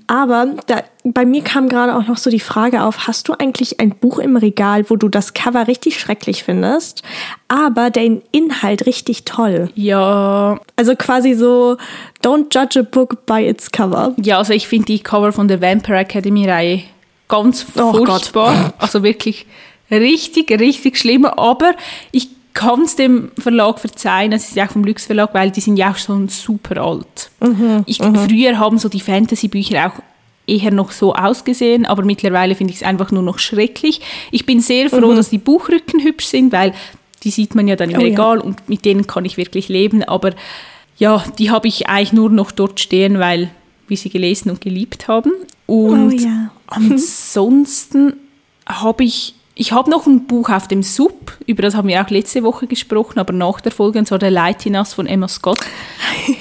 Aber 0.08 0.55
da, 0.65 0.82
bei 1.03 1.23
mir 1.23 1.43
kam 1.43 1.69
gerade 1.69 1.95
auch 1.95 2.08
noch 2.08 2.17
so 2.17 2.32
die 2.32 2.39
Frage 2.39 2.82
auf, 2.84 3.05
hast 3.05 3.27
du 3.27 3.34
eigentlich 3.34 3.79
ein 3.79 3.91
Buch 3.91 4.17
im 4.17 4.38
Regal, 4.38 4.89
wo 4.89 4.95
du 4.95 5.08
das 5.08 5.34
Cover 5.36 5.67
richtig 5.67 5.99
schrecklich 5.99 6.43
findest, 6.43 7.03
aber 7.47 7.91
den 7.91 8.23
Inhalt 8.32 8.88
richtig 8.88 9.23
toll? 9.25 9.69
ja, 9.75 10.60
Also 10.77 10.95
quasi 10.95 11.36
so, 11.36 11.77
don't 12.23 12.47
judge 12.51 12.79
a 12.79 12.84
book 12.84 13.25
by 13.27 13.45
its 13.47 13.71
cover. 13.71 14.15
ja, 14.19 14.39
also 14.39 14.53
ich 14.53 14.67
finde 14.67 14.86
die 14.86 14.99
Cover 14.99 15.32
von 15.32 15.47
der 15.47 15.62
Vampire 15.62 15.99
Academy 15.99 16.49
Reihe 16.49 16.82
ganz 17.27 17.67
Oh 17.77 17.91
Gott. 17.91 18.08
furchtbar. 18.08 18.73
Also 18.79 19.03
wirklich 19.03 19.45
richtig, 19.91 20.49
richtig 20.60 20.97
schlimm. 20.97 21.25
Aber 21.25 21.73
ich 22.12 22.29
kann 22.60 22.82
es 22.82 22.98
dem 22.98 23.32
Verlag 23.39 23.80
verzeihen, 23.80 24.32
das 24.32 24.50
ist 24.50 24.56
ja 24.56 24.65
auch 24.65 24.72
vom 24.72 24.84
Lux 24.84 25.06
Verlag, 25.06 25.34
weil 25.34 25.50
die 25.50 25.62
sind 25.62 25.78
ja 25.78 25.91
auch 25.91 25.98
schon 25.98 26.28
super 26.28 26.82
alt. 26.82 27.32
ich, 27.86 27.98
Früher 27.98 28.60
haben 28.60 28.78
so 28.78 28.89
die 28.89 29.00
Fantasy-Bücher 29.00 29.88
auch 29.88 30.02
eher 30.45 30.72
noch 30.72 30.91
so 30.91 31.13
ausgesehen, 31.13 31.86
aber 31.86 32.04
mittlerweile 32.04 32.56
finde 32.56 32.74
ich 32.74 32.82
es 32.82 32.84
einfach 32.84 33.12
nur 33.12 33.24
noch 33.24 33.39
schrecklich. 33.39 34.02
Ich 34.32 34.45
bin 34.45 34.60
sehr 34.60 34.89
froh, 34.89 35.13
dass 35.13 35.30
die 35.30 35.38
Buchrücken 35.38 36.02
hübsch 36.04 36.26
sind, 36.26 36.52
weil 36.52 36.74
die 37.24 37.32
sieht 37.32 37.56
man 37.56 37.67
ja 37.67 37.78
dann 37.78 37.91
im 37.91 37.98
Oh 37.98 38.02
ja. 38.02 38.08
Regal 38.08 38.39
und 38.39 38.67
mit 38.67 38.84
denen 38.84 39.08
kann 39.08 39.24
ich 39.26 39.38
wirklich 39.38 39.69
leben, 39.69 40.04
aber 40.04 40.32
ja, 40.98 41.24
die 41.38 41.50
habe 41.52 41.67
ich 41.69 41.88
eigentlich 41.88 42.13
nur 42.13 42.30
noch 42.30 42.52
dort 42.52 42.80
stehen, 42.82 43.19
weil 43.19 43.52
wir 43.88 43.95
sie 43.95 44.10
gelesen 44.10 44.50
und 44.50 44.60
geliebt 44.60 45.08
haben. 45.08 45.32
Und 45.65 46.13
Oh 46.13 46.17
ja. 46.17 46.52
ansonsten 46.67 48.13
habe 48.65 49.04
ich, 49.06 49.36
ich 49.60 49.74
habe 49.74 49.89
noch 49.89 50.08
ein 50.08 50.26
Buch 50.26 50.50
auf 50.50 50.69
dem 50.69 50.84
Sub, 50.84 51.34
über 51.45 51.62
das 51.62 51.76
haben 51.76 51.89
wir 51.89 52.02
auch 52.02 52.10
letzte 52.10 52.43
Woche 52.43 52.65
gesprochen, 52.65 53.19
aber 53.19 53.34
nach 53.34 53.60
der 53.60 53.74
Folge, 53.74 54.00
und 54.00 54.06
zwar 54.06 54.17
der 54.17 54.32
Leitinas 54.32 54.93
von 54.93 55.06
Emma 55.06 55.28
Scott. 55.28 55.60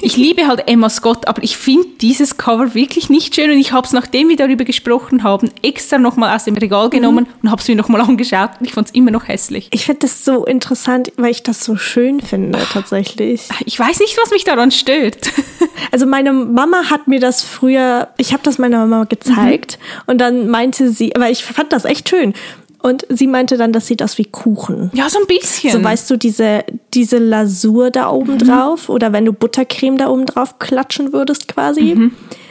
Ich 0.03 0.17
liebe 0.17 0.47
halt 0.47 0.69
Emma 0.69 0.89
Scott, 0.89 1.27
aber 1.27 1.43
ich 1.43 1.57
finde 1.57 1.89
dieses 2.01 2.37
Cover 2.37 2.77
wirklich 2.77 3.11
nicht 3.11 3.35
schön 3.35 3.51
und 3.51 3.59
ich 3.59 3.73
habe 3.73 3.85
es, 3.85 3.93
nachdem 3.93 4.29
wir 4.29 4.37
darüber 4.37 4.65
gesprochen 4.65 5.25
haben, 5.25 5.51
extra 5.63 5.99
nochmal 5.99 6.35
aus 6.37 6.45
dem 6.45 6.57
Regal 6.57 6.91
genommen 6.91 7.27
und 7.43 7.51
habe 7.51 7.61
es 7.61 7.67
mir 7.67 7.75
nochmal 7.75 8.03
angeschaut 8.03 8.51
und 8.61 8.67
ich 8.67 8.73
fand 8.73 8.87
es 8.87 8.95
immer 8.95 9.11
noch 9.11 9.27
hässlich. 9.27 9.67
Ich 9.73 9.85
finde 9.85 10.03
das 10.03 10.25
so 10.25 10.45
interessant, 10.45 11.11
weil 11.17 11.33
ich 11.33 11.43
das 11.43 11.65
so 11.65 11.75
schön 11.75 12.21
finde, 12.21 12.61
tatsächlich. 12.73 13.49
Ich 13.65 13.77
weiß 13.81 13.99
nicht, 13.99 14.17
was 14.23 14.31
mich 14.31 14.45
daran 14.45 14.71
stört. 14.71 15.33
Also 15.91 16.07
meine 16.07 16.33
Mama 16.33 16.91
hat 16.91 17.09
mir 17.09 17.19
das 17.19 17.43
früher, 17.43 18.09
ich 18.19 18.33
habe 18.33 18.43
das 18.43 18.59
meiner 18.59 18.85
Mama 18.85 19.05
gezeigt 19.05 19.79
und 20.07 20.21
dann 20.21 20.49
meinte 20.49 20.91
sie, 20.91 21.15
aber 21.15 21.31
ich 21.31 21.45
fand 21.45 21.73
das 21.73 21.85
echt 21.87 22.11
schön. 22.11 22.35
Und 22.81 23.07
sie 23.09 23.27
meinte 23.27 23.57
dann, 23.57 23.73
das 23.73 23.87
sieht 23.87 24.03
aus 24.03 24.19
wie 24.19 24.25
Kuchen. 24.25 24.91
Ja, 24.95 25.11
so 25.11 25.19
ein 25.19 25.27
bisschen. 25.27 25.73
So 25.73 25.83
weißt 25.83 26.09
du, 26.11 26.17
diese, 26.17 26.65
diese 26.95 27.19
Lasur 27.19 27.91
da 27.91 28.11
oben 28.11 28.39
drauf 28.39 28.89
oder 28.89 29.13
wenn 29.13 29.25
du 29.25 29.33
Buttercreme 29.33 29.99
da 29.99 30.09
oben 30.09 30.27
drauf 30.27 30.59
klatschen 30.59 31.13
würdest 31.13 31.49
quasi. 31.49 32.11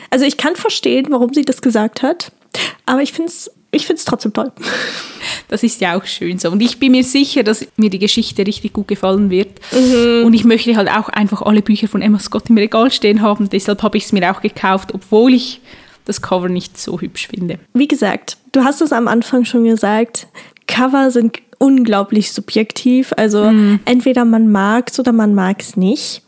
Also 0.09 0.25
ich 0.25 0.37
kann 0.37 0.55
verstehen, 0.55 1.07
warum 1.09 1.33
sie 1.33 1.43
das 1.43 1.61
gesagt 1.61 2.01
hat, 2.01 2.31
aber 2.85 3.01
ich 3.01 3.13
finde 3.13 3.29
es 3.29 3.51
ich 3.71 3.85
find's 3.85 4.05
trotzdem 4.05 4.33
toll. 4.33 4.51
Das 5.49 5.61
ist 5.61 5.81
ja 5.81 5.97
auch 5.97 6.05
schön 6.05 6.39
so. 6.39 6.49
Und 6.49 6.61
ich 6.61 6.79
bin 6.79 6.93
mir 6.93 7.03
sicher, 7.03 7.43
dass 7.43 7.67
mir 7.75 7.89
die 7.89 7.99
Geschichte 7.99 8.45
richtig 8.47 8.73
gut 8.73 8.87
gefallen 8.87 9.29
wird. 9.29 9.49
Und 10.23 10.33
ich 10.33 10.45
möchte 10.45 10.75
halt 10.75 10.89
auch 10.89 11.09
einfach 11.09 11.41
alle 11.41 11.61
Bücher 11.61 11.87
von 11.87 12.01
Emma 12.01 12.17
Scott 12.19 12.49
im 12.49 12.57
Regal 12.57 12.91
stehen 12.91 13.21
haben. 13.21 13.49
Deshalb 13.49 13.83
habe 13.83 13.97
ich 13.97 14.05
es 14.05 14.13
mir 14.13 14.31
auch 14.31 14.41
gekauft, 14.41 14.93
obwohl 14.93 15.33
ich 15.33 15.61
das 16.07 16.21
Cover 16.21 16.49
nicht 16.49 16.77
so 16.77 16.99
hübsch 16.99 17.27
finde. 17.27 17.59
Wie 17.73 17.87
gesagt, 17.87 18.37
du 18.51 18.63
hast 18.63 18.81
es 18.81 18.91
am 18.91 19.07
Anfang 19.07 19.45
schon 19.45 19.65
gesagt, 19.65 20.27
Cover 20.67 21.11
sind 21.11 21.39
unglaublich 21.59 22.31
subjektiv. 22.31 23.13
Also 23.17 23.51
entweder 23.85 24.25
man 24.25 24.51
mag 24.51 24.89
es 24.91 24.99
oder 24.99 25.11
man 25.11 25.33
mag 25.33 25.61
es 25.61 25.75
nicht. 25.75 26.21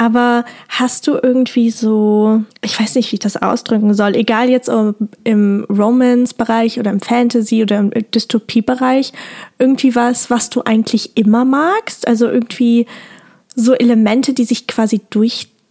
Aber 0.00 0.44
hast 0.68 1.08
du 1.08 1.18
irgendwie 1.20 1.72
so, 1.72 2.44
ich 2.62 2.78
weiß 2.78 2.94
nicht, 2.94 3.10
wie 3.10 3.16
ich 3.16 3.20
das 3.20 3.36
ausdrücken 3.36 3.94
soll, 3.94 4.14
egal 4.14 4.48
jetzt 4.48 4.68
ob 4.68 4.94
im 5.24 5.66
Romance-Bereich 5.68 6.78
oder 6.78 6.92
im 6.92 7.00
Fantasy 7.00 7.62
oder 7.62 7.78
im 7.78 7.90
Dystopie-Bereich, 7.90 9.12
irgendwie 9.58 9.96
was, 9.96 10.30
was 10.30 10.50
du 10.50 10.62
eigentlich 10.62 11.16
immer 11.16 11.44
magst? 11.44 12.06
Also 12.06 12.28
irgendwie 12.28 12.86
so 13.56 13.74
Elemente, 13.74 14.34
die 14.34 14.44
sich 14.44 14.68
quasi 14.68 15.00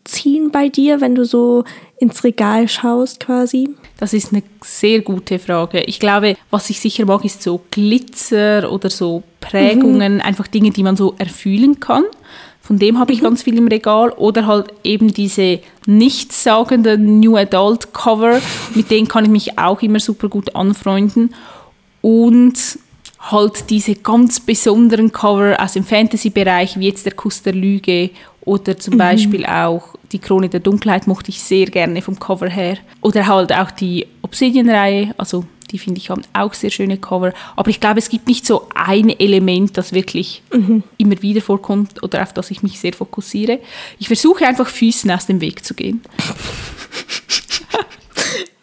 durchziehen 0.07 0.51
bei 0.51 0.69
dir, 0.69 1.01
wenn 1.01 1.15
du 1.15 1.25
so 1.25 1.63
ins 1.99 2.23
Regal 2.23 2.67
schaust 2.67 3.19
quasi? 3.19 3.69
Das 3.99 4.13
ist 4.13 4.31
eine 4.31 4.43
sehr 4.63 5.01
gute 5.01 5.39
Frage. 5.39 5.81
Ich 5.81 5.99
glaube, 5.99 6.35
was 6.49 6.69
ich 6.69 6.79
sicher 6.79 7.05
mag, 7.05 7.25
ist 7.25 7.43
so 7.43 7.61
Glitzer 7.71 8.71
oder 8.71 8.89
so 8.89 9.23
Prägungen, 9.39 10.21
einfach 10.21 10.47
Dinge, 10.47 10.71
die 10.71 10.83
man 10.83 10.95
so 10.95 11.15
erfühlen 11.17 11.79
kann. 11.79 12.03
Von 12.61 12.79
dem 12.79 12.99
habe 12.99 13.13
ich 13.13 13.21
ganz 13.21 13.43
viel 13.43 13.57
im 13.57 13.67
Regal. 13.67 14.11
Oder 14.11 14.45
halt 14.45 14.67
eben 14.83 15.13
diese 15.13 15.59
nichtssagenden 15.85 17.19
New 17.19 17.37
Adult 17.37 17.93
Cover, 17.93 18.41
mit 18.75 18.91
denen 18.91 19.07
kann 19.07 19.23
ich 19.23 19.31
mich 19.31 19.57
auch 19.57 19.81
immer 19.81 19.99
super 19.99 20.27
gut 20.27 20.55
anfreunden. 20.55 21.33
Und 22.01 22.79
halt 23.19 23.69
diese 23.69 23.95
ganz 23.95 24.39
besonderen 24.39 25.11
Cover 25.11 25.55
aus 25.59 25.73
dem 25.73 25.83
Fantasy-Bereich, 25.83 26.77
wie 26.79 26.87
jetzt 26.87 27.05
der 27.05 27.13
Kuss 27.13 27.41
der 27.41 27.53
Lüge 27.53 28.11
oder 28.41 28.77
zum 28.77 28.97
Beispiel 28.97 29.45
auch 29.45 29.96
die 30.11 30.19
Krone 30.19 30.49
der 30.49 30.59
Dunkelheit 30.59 31.07
mochte 31.07 31.29
ich 31.29 31.41
sehr 31.41 31.65
gerne 31.67 32.01
vom 32.01 32.19
Cover 32.19 32.49
her. 32.49 32.77
Oder 33.01 33.27
halt 33.27 33.51
auch 33.53 33.71
die 33.71 34.07
Obsidian-Reihe, 34.21 35.13
also 35.17 35.45
die 35.71 35.79
finde 35.79 35.99
ich 35.99 36.09
haben 36.09 36.21
auch 36.33 36.53
sehr 36.53 36.69
schöne 36.69 36.97
Cover. 36.97 37.33
Aber 37.55 37.69
ich 37.69 37.79
glaube, 37.79 37.99
es 37.99 38.09
gibt 38.09 38.27
nicht 38.27 38.45
so 38.45 38.69
ein 38.73 39.09
Element, 39.09 39.77
das 39.77 39.91
wirklich 39.91 40.41
immer 40.97 41.21
wieder 41.21 41.41
vorkommt 41.41 42.01
oder 42.03 42.23
auf 42.23 42.33
das 42.33 42.51
ich 42.51 42.63
mich 42.63 42.79
sehr 42.79 42.93
fokussiere. 42.93 43.59
Ich 43.99 44.07
versuche 44.07 44.47
einfach 44.47 44.67
Füßen 44.67 45.11
aus 45.11 45.25
dem 45.25 45.41
Weg 45.41 45.65
zu 45.65 45.73
gehen. 45.73 46.01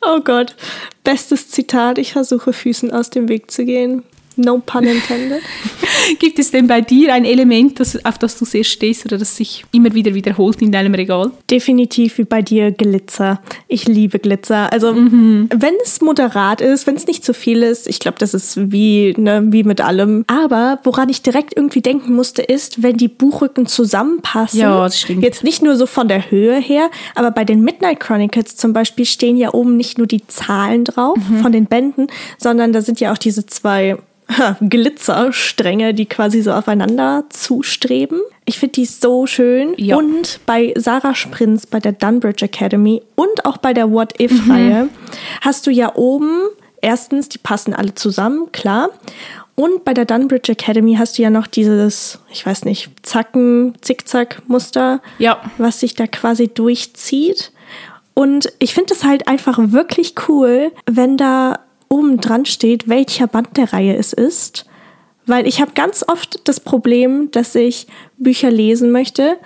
Oh 0.06 0.20
Gott, 0.20 0.54
bestes 1.02 1.48
Zitat. 1.48 1.96
Ich 1.96 2.12
versuche 2.12 2.52
Füßen 2.52 2.92
aus 2.92 3.08
dem 3.08 3.30
Weg 3.30 3.50
zu 3.50 3.64
gehen. 3.64 4.02
No 4.36 4.58
pun 4.64 4.84
intended. 4.84 5.40
Gibt 6.18 6.38
es 6.38 6.50
denn 6.50 6.66
bei 6.66 6.80
dir 6.80 7.14
ein 7.14 7.24
Element, 7.24 7.78
das, 7.80 8.04
auf 8.04 8.18
das 8.18 8.38
du 8.38 8.44
sehr 8.44 8.64
stehst 8.64 9.06
oder 9.06 9.16
das 9.18 9.36
sich 9.36 9.64
immer 9.72 9.94
wieder 9.94 10.14
wiederholt 10.14 10.60
in 10.60 10.72
deinem 10.72 10.94
Regal? 10.94 11.30
Definitiv 11.50 12.18
wie 12.18 12.24
bei 12.24 12.42
dir 12.42 12.72
Glitzer. 12.72 13.40
Ich 13.68 13.86
liebe 13.86 14.18
Glitzer. 14.18 14.72
Also 14.72 14.94
wenn 14.94 15.74
es 15.82 16.00
moderat 16.00 16.60
ist, 16.60 16.86
wenn 16.86 16.96
es 16.96 17.06
nicht 17.06 17.24
zu 17.24 17.32
viel 17.32 17.62
ist, 17.62 17.86
ich 17.88 18.00
glaube, 18.00 18.18
das 18.18 18.34
ist 18.34 18.70
wie, 18.72 19.14
ne, 19.16 19.44
wie 19.50 19.62
mit 19.62 19.80
allem. 19.80 20.24
Aber 20.26 20.80
woran 20.84 21.08
ich 21.08 21.22
direkt 21.22 21.56
irgendwie 21.56 21.80
denken 21.80 22.14
musste, 22.14 22.42
ist, 22.42 22.82
wenn 22.82 22.96
die 22.96 23.08
Buchrücken 23.08 23.66
zusammenpassen. 23.66 24.60
Ja, 24.60 24.82
das 24.82 25.00
stimmt. 25.00 25.22
Jetzt 25.22 25.44
nicht 25.44 25.62
nur 25.62 25.76
so 25.76 25.86
von 25.86 26.08
der 26.08 26.30
Höhe 26.30 26.56
her, 26.58 26.90
aber 27.14 27.30
bei 27.30 27.44
den 27.44 27.62
Midnight 27.62 28.00
Chronicles 28.00 28.56
zum 28.56 28.72
Beispiel 28.72 29.06
stehen 29.06 29.36
ja 29.36 29.54
oben 29.54 29.76
nicht 29.76 29.98
nur 29.98 30.06
die 30.06 30.26
Zahlen 30.26 30.84
drauf 30.84 31.16
Mhm. 31.28 31.38
von 31.42 31.52
den 31.52 31.66
Bänden, 31.66 32.08
sondern 32.38 32.72
da 32.72 32.80
sind 32.82 32.98
ja 33.00 33.12
auch 33.12 33.18
diese 33.18 33.46
zwei 33.46 33.96
Glitzerstränge, 34.60 35.94
die 35.94 36.06
quasi 36.06 36.42
so 36.42 36.52
aufeinander 36.52 37.24
zustreben. 37.30 38.20
Ich 38.44 38.58
finde 38.58 38.72
die 38.72 38.86
so 38.86 39.26
schön. 39.26 39.74
Ja. 39.76 39.96
Und 39.96 40.40
bei 40.46 40.72
Sarah 40.76 41.14
Sprinz, 41.14 41.66
bei 41.66 41.80
der 41.80 41.92
Dunbridge 41.92 42.44
Academy 42.44 43.02
und 43.14 43.44
auch 43.44 43.56
bei 43.58 43.72
der 43.72 43.90
What 43.90 44.20
If-Reihe 44.20 44.88
hast 45.40 45.66
du 45.66 45.70
ja 45.70 45.94
oben, 45.94 46.48
erstens, 46.80 47.28
die 47.28 47.38
passen 47.38 47.74
alle 47.74 47.94
zusammen, 47.94 48.50
klar. 48.52 48.90
Und 49.56 49.84
bei 49.84 49.94
der 49.94 50.04
Dunbridge 50.04 50.50
Academy 50.52 50.96
hast 50.96 51.16
du 51.16 51.22
ja 51.22 51.30
noch 51.30 51.46
dieses, 51.46 52.18
ich 52.32 52.44
weiß 52.44 52.64
nicht, 52.64 52.90
Zacken, 53.02 53.74
Zickzack-Muster, 53.82 55.00
Ja. 55.18 55.38
was 55.58 55.80
sich 55.80 55.94
da 55.94 56.06
quasi 56.08 56.48
durchzieht. 56.48 57.52
Und 58.14 58.52
ich 58.58 58.74
finde 58.74 58.94
es 58.94 59.04
halt 59.04 59.28
einfach 59.28 59.58
wirklich 59.58 60.14
cool, 60.28 60.72
wenn 60.86 61.16
da 61.16 61.60
oben 61.88 62.20
dran 62.20 62.46
steht, 62.46 62.88
welcher 62.88 63.26
Band 63.26 63.56
der 63.56 63.72
Reihe 63.72 63.96
es 63.96 64.12
ist. 64.12 64.66
Weil 65.26 65.46
ich 65.46 65.60
habe 65.60 65.72
ganz 65.74 66.04
oft 66.06 66.46
das 66.48 66.60
Problem, 66.60 67.30
dass 67.30 67.54
ich 67.54 67.86
Bücher 68.18 68.50
lesen 68.50 68.90
möchte 68.92 69.38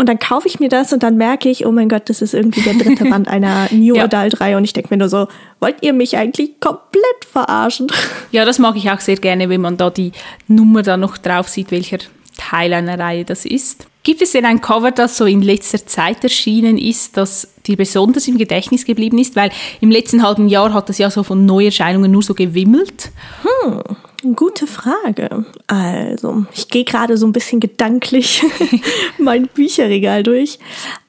und 0.00 0.08
dann 0.08 0.18
kaufe 0.18 0.48
ich 0.48 0.58
mir 0.58 0.70
das 0.70 0.94
und 0.94 1.02
dann 1.02 1.18
merke 1.18 1.50
ich, 1.50 1.66
oh 1.66 1.72
mein 1.72 1.90
Gott, 1.90 2.08
das 2.08 2.22
ist 2.22 2.32
irgendwie 2.32 2.62
der 2.62 2.72
dritte 2.72 3.04
Band 3.04 3.28
einer 3.28 3.68
New 3.70 3.96
ja. 3.96 4.04
Adult-Reihe 4.04 4.56
und 4.56 4.64
ich 4.64 4.72
denke 4.72 4.88
mir 4.90 4.96
nur 4.96 5.10
so, 5.10 5.28
wollt 5.60 5.76
ihr 5.82 5.92
mich 5.92 6.16
eigentlich 6.16 6.58
komplett 6.58 7.26
verarschen? 7.30 7.88
Ja, 8.32 8.46
das 8.46 8.58
mag 8.58 8.76
ich 8.76 8.90
auch 8.90 9.00
sehr 9.00 9.16
gerne, 9.16 9.50
wenn 9.50 9.60
man 9.60 9.76
da 9.76 9.90
die 9.90 10.12
Nummer 10.46 10.82
da 10.82 10.96
noch 10.96 11.18
drauf 11.18 11.48
sieht, 11.48 11.70
welcher 11.70 11.98
Teil 12.38 12.72
einer 12.72 12.98
Reihe 12.98 13.24
das 13.24 13.44
ist. 13.44 13.88
Gibt 14.02 14.22
es 14.22 14.32
denn 14.32 14.46
ein 14.46 14.62
Cover, 14.62 14.92
das 14.92 15.18
so 15.18 15.26
in 15.26 15.42
letzter 15.42 15.84
Zeit 15.84 16.24
erschienen 16.24 16.78
ist, 16.78 17.18
das 17.18 17.48
dir 17.66 17.76
besonders 17.76 18.26
im 18.28 18.38
Gedächtnis 18.38 18.86
geblieben 18.86 19.18
ist? 19.18 19.36
Weil 19.36 19.50
im 19.80 19.90
letzten 19.90 20.22
halben 20.22 20.48
Jahr 20.48 20.72
hat 20.72 20.88
es 20.88 20.98
ja 20.98 21.10
so 21.10 21.22
von 21.22 21.44
Neuerscheinungen 21.44 22.10
nur 22.10 22.22
so 22.22 22.32
gewimmelt. 22.32 23.10
Hm, 23.42 24.34
gute 24.34 24.66
Frage. 24.66 25.44
Also, 25.66 26.46
ich 26.54 26.68
gehe 26.68 26.84
gerade 26.84 27.18
so 27.18 27.26
ein 27.26 27.32
bisschen 27.32 27.60
gedanklich 27.60 28.42
mein 29.18 29.48
Bücherregal 29.48 30.22
durch. 30.22 30.58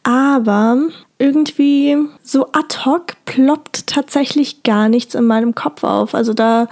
Aber 0.04 0.77
irgendwie 1.17 1.95
so 2.23 2.47
ad 2.51 2.80
hoc 2.84 3.13
ploppt 3.25 3.88
tatsächlich 3.88 4.63
gar 4.63 4.89
nichts 4.89 5.15
in 5.15 5.25
meinem 5.25 5.56
Kopf 5.56 5.84
auf. 5.84 6.13
Also 6.13 6.34
da 6.34 6.67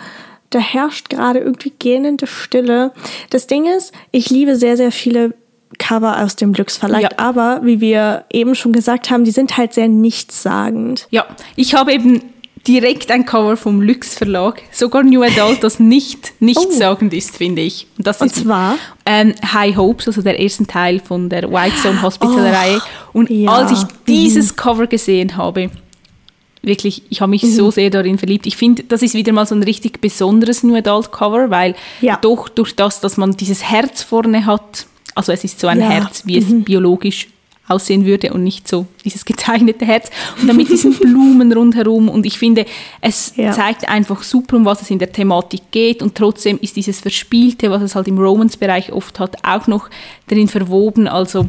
da 0.50 0.60
herrscht 0.60 1.10
gerade 1.10 1.40
irgendwie 1.40 1.72
gähnende 1.78 2.26
Stille. 2.26 2.92
Das 3.30 3.46
Ding 3.46 3.68
ist, 3.68 3.94
ich 4.12 4.30
liebe 4.30 4.56
sehr, 4.56 4.78
sehr 4.78 4.92
viele 4.92 5.36
Cover 5.80 6.24
aus 6.24 6.36
dem 6.36 6.54
Lux 6.54 6.78
Verlag, 6.78 7.02
ja. 7.02 7.10
aber 7.18 7.62
wie 7.64 7.82
wir 7.82 8.26
eben 8.32 8.54
schon 8.54 8.72
gesagt 8.74 9.10
haben, 9.10 9.24
die 9.24 9.32
sind 9.32 9.58
halt 9.58 9.74
sehr 9.74 9.88
nichtssagend. 9.88 11.08
Ja, 11.10 11.26
ich 11.56 11.74
habe 11.74 11.94
eben 11.94 12.22
direkt 12.68 13.10
ein 13.10 13.26
Cover 13.26 13.58
vom 13.58 13.82
Lux 13.82 14.16
Verlag, 14.16 14.62
sogar 14.72 15.04
New 15.04 15.24
Adult, 15.24 15.64
das 15.64 15.80
nicht 15.80 16.34
nichtssagend 16.40 17.14
oh. 17.14 17.18
ist, 17.18 17.38
finde 17.38 17.62
ich. 17.62 17.88
Und, 17.98 18.06
das 18.06 18.22
Und 18.22 18.28
ist 18.28 18.44
zwar 18.44 18.78
ähm, 19.06 19.34
High 19.54 19.76
Hopes, 19.76 20.08
also 20.08 20.22
der 20.22 20.40
ersten 20.40 20.68
Teil 20.68 21.00
von 21.00 21.30
der 21.30 21.52
White 21.52 21.76
Zone 21.82 22.02
Hospital 22.04 22.40
Reihe. 22.40 22.80
Oh, 22.80 23.20
Und 23.20 23.30
ja. 23.30 23.52
als 23.52 23.72
ich 23.72 23.88
dieses 24.08 24.52
mhm. 24.52 24.56
Cover 24.58 24.88
gesehen 24.88 25.38
habe, 25.38 25.72
wirklich, 26.62 27.04
ich 27.10 27.22
habe 27.22 27.30
mich 27.30 27.44
mhm. 27.44 27.52
so 27.52 27.72
sehr 27.72 27.90
darin 27.90 28.18
verliebt. 28.18 28.46
Ich 28.46 28.58
finde, 28.58 28.84
das 28.84 29.02
ist 29.02 29.14
wieder 29.14 29.32
mal 29.32 29.46
so 29.46 29.56
ein 29.56 29.64
richtig 29.64 30.02
besonderes 30.02 30.64
New 30.64 30.76
Adult 30.76 31.12
Cover, 31.12 31.50
weil 31.50 31.76
ja. 32.02 32.18
doch 32.22 32.50
durch 32.50 32.76
das, 32.76 33.00
dass 33.00 33.18
man 33.18 33.32
dieses 33.32 33.64
Herz 33.64 34.04
vorne 34.04 34.46
hat, 34.46 34.86
also 35.20 35.34
es 35.34 35.44
ist 35.44 35.60
so 35.60 35.68
ein 35.68 35.82
ja. 35.82 35.90
Herz, 35.90 36.24
wie 36.26 36.40
mhm. 36.40 36.60
es 36.60 36.66
biologisch 36.66 37.28
aussehen 37.68 38.06
würde 38.06 38.32
und 38.34 38.42
nicht 38.42 38.68
so 38.70 38.88
dieses 39.04 39.26
gezeichnete 39.26 39.86
Herz. 39.86 40.10
Und 40.42 40.48
dann 40.48 40.56
mit 40.56 40.70
diesen 40.70 40.94
Blumen 40.98 41.52
rundherum. 41.52 42.08
Und 42.08 42.26
ich 42.26 42.40
finde, 42.40 42.66
es 43.02 43.34
ja. 43.36 43.52
zeigt 43.52 43.88
einfach 43.88 44.24
super, 44.24 44.56
um 44.56 44.66
was 44.66 44.82
es 44.82 44.90
in 44.90 44.98
der 44.98 45.12
Thematik 45.12 45.64
geht. 45.72 46.02
Und 46.02 46.16
trotzdem 46.16 46.58
ist 46.62 46.78
dieses 46.78 47.02
Verspielte, 47.02 47.70
was 47.70 47.82
es 47.82 47.96
halt 47.96 48.08
im 48.08 48.18
Romance-Bereich 48.18 48.94
oft 48.94 49.20
hat, 49.20 49.36
auch 49.46 49.68
noch 49.68 49.90
drin 50.28 50.48
verwoben. 50.48 51.08
Also 51.08 51.48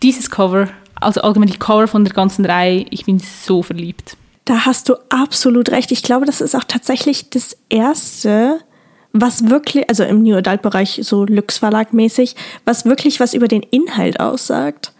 dieses 0.00 0.30
Cover, 0.30 0.68
also 0.94 1.20
allgemein 1.20 1.50
die 1.50 1.58
Cover 1.58 1.88
von 1.88 2.04
der 2.04 2.14
ganzen 2.14 2.46
Reihe, 2.46 2.86
ich 2.90 3.04
bin 3.04 3.18
so 3.18 3.62
verliebt. 3.62 4.16
Da 4.44 4.64
hast 4.64 4.88
du 4.88 4.94
absolut 5.10 5.70
recht. 5.70 5.90
Ich 5.90 6.04
glaube, 6.04 6.24
das 6.24 6.40
ist 6.40 6.54
auch 6.54 6.64
tatsächlich 6.64 7.30
das 7.30 7.56
erste 7.68 8.60
was 9.12 9.48
wirklich, 9.48 9.88
also 9.88 10.04
im 10.04 10.22
New 10.22 10.36
Adult 10.36 10.62
Bereich 10.62 11.00
so 11.02 11.24
Lux 11.24 11.58
Verlag 11.58 11.92
mäßig, 11.92 12.34
was 12.64 12.84
wirklich 12.84 13.20
was 13.20 13.34
über 13.34 13.48
den 13.48 13.62
Inhalt 13.62 14.20
aussagt. 14.20 14.92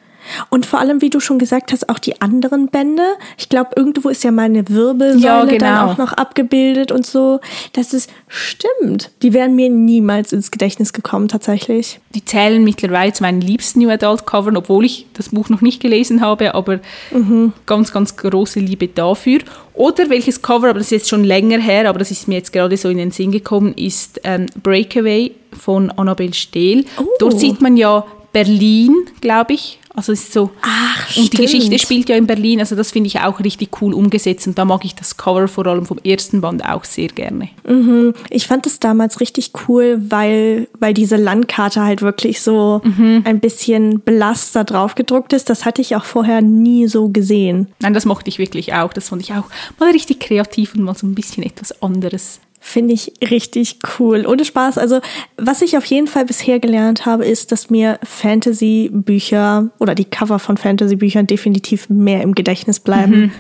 Und 0.51 0.67
vor 0.67 0.79
allem, 0.79 1.01
wie 1.01 1.11
du 1.11 1.21
schon 1.21 1.39
gesagt 1.39 1.73
hast, 1.73 1.89
auch 1.89 1.99
die 1.99 2.21
anderen 2.21 2.69
Bände. 2.69 3.03
Ich 3.39 3.49
glaube, 3.49 3.71
irgendwo 3.77 4.09
ist 4.09 4.25
ja 4.25 4.31
meine 4.31 4.69
Wirbelsäule 4.69 5.21
ja, 5.25 5.45
genau. 5.45 5.59
dann 5.59 5.89
auch 5.89 5.99
noch 5.99 6.13
abgebildet 6.13 6.93
und 6.93 7.07
so. 7.07 7.41
Das 7.73 7.93
ist 7.93 8.11
stimmt. 8.29 9.11
Die 9.23 9.33
wären 9.33 9.55
mir 9.55 9.69
niemals 9.69 10.33
ins 10.33 10.51
Gedächtnis 10.51 10.93
gekommen, 10.93 11.29
tatsächlich. 11.29 12.01
Die 12.15 12.25
zählen 12.25 12.63
mittlerweile 12.63 13.13
zu 13.13 13.23
meinen 13.23 13.41
liebsten 13.41 13.81
New 13.81 13.91
Adult 13.91 14.27
Covern, 14.27 14.57
obwohl 14.57 14.85
ich 14.85 15.07
das 15.15 15.31
Buch 15.31 15.49
noch 15.49 15.61
nicht 15.61 15.81
gelesen 15.81 16.21
habe, 16.21 16.55
aber 16.55 16.81
mhm. 17.11 17.53
ganz, 17.67 17.93
ganz 17.93 18.17
große 18.17 18.61
Liebe 18.61 18.89
dafür. 18.89 19.41
Oder 19.75 20.11
welches 20.11 20.43
Cover, 20.43 20.69
aber 20.71 20.79
das 20.79 20.89
ist 20.89 20.93
jetzt 20.93 21.09
schon 21.09 21.25
länger 21.25 21.59
her, 21.59 21.89
aber 21.89 21.99
das 21.99 22.11
ist 22.11 22.29
mir 22.29 22.35
jetzt 22.37 22.53
gerade 22.53 22.77
so 22.77 22.89
in 22.89 22.99
den 22.99 23.11
Sinn 23.11 23.33
gekommen, 23.33 23.73
ist 23.75 24.21
ähm, 24.25 24.47
Breakaway 24.63 25.33
von 25.59 25.91
Annabelle 25.91 26.35
Stehl. 26.35 26.85
Oh. 26.99 27.07
Dort 27.19 27.41
sieht 27.41 27.61
man 27.61 27.77
ja 27.77 28.05
Berlin, 28.33 28.95
glaube 29.21 29.55
ich, 29.55 29.79
also 29.95 30.13
es 30.13 30.25
ist 30.25 30.33
so. 30.33 30.51
Ach, 30.63 31.07
und 31.07 31.13
stimmt. 31.13 31.33
die 31.33 31.37
Geschichte 31.39 31.79
spielt 31.79 32.09
ja 32.09 32.17
in 32.17 32.27
Berlin, 32.27 32.61
also 32.61 32.75
das 32.75 32.91
finde 32.91 33.09
ich 33.09 33.21
auch 33.21 33.41
richtig 33.41 33.81
cool 33.81 33.93
umgesetzt 33.93 34.47
und 34.47 34.59
da 34.59 34.65
mag 34.65 34.85
ich 34.85 34.95
das 34.95 35.17
Cover 35.17 35.49
vor 35.49 35.67
allem 35.67 35.85
vom 35.85 35.99
ersten 35.99 36.41
Band 36.41 36.65
auch 36.65 36.85
sehr 36.85 37.09
gerne. 37.09 37.51
Mhm. 37.69 38.15
Ich 38.31 38.47
fand 38.47 38.67
es 38.67 38.81
damals 38.81 39.21
richtig 39.21 39.53
cool, 39.69 40.01
weil, 40.09 40.69
weil 40.79 40.95
diese 40.95 41.17
Landkarte 41.17 41.83
halt 41.83 42.01
wirklich 42.03 42.41
so 42.41 42.81
mhm. 42.85 43.23
ein 43.25 43.41
bisschen 43.41 44.01
belaster 44.01 44.65
drauf 44.65 44.95
gedruckt 44.95 45.33
ist. 45.33 45.51
Das 45.51 45.65
hatte 45.65 45.83
ich 45.83 45.95
auch 45.95 46.05
vorher 46.05 46.41
nie 46.41 46.87
so 46.87 47.09
gesehen. 47.09 47.69
Nein, 47.81 47.95
das 47.95 48.07
mochte 48.07 48.29
ich 48.29 48.39
wirklich 48.39 48.75
auch. 48.75 48.93
Das 48.93 49.11
fand 49.11 49.23
ich 49.23 49.33
auch 49.35 49.45
mal 49.79 49.91
richtig 49.91 50.21
kreativ 50.21 50.75
und 50.75 50.83
mal 50.83 50.97
so 50.97 51.07
ein 51.07 51.15
bisschen 51.15 51.43
etwas 51.43 51.83
anderes. 51.83 52.41
Finde 52.65 52.95
ich 52.95 53.13
richtig 53.29 53.81
cool. 53.99 54.25
Ohne 54.25 54.45
Spaß. 54.45 54.79
Also, 54.79 55.01
was 55.37 55.63
ich 55.63 55.77
auf 55.77 55.85
jeden 55.85 56.07
Fall 56.07 56.25
bisher 56.25 56.61
gelernt 56.61 57.05
habe, 57.05 57.25
ist, 57.25 57.51
dass 57.51 57.71
mir 57.71 57.99
Fantasy-Bücher 58.05 59.71
oder 59.81 59.97
die 59.97 60.05
Cover 60.05 60.39
von 60.39 60.57
Fantasy-Büchern 60.57 61.27
definitiv 61.27 61.91
mehr 61.91 62.23
im 62.23 62.37
Gedächtnis 62.37 62.79
bleiben 62.79 63.21
mhm. 63.21 63.33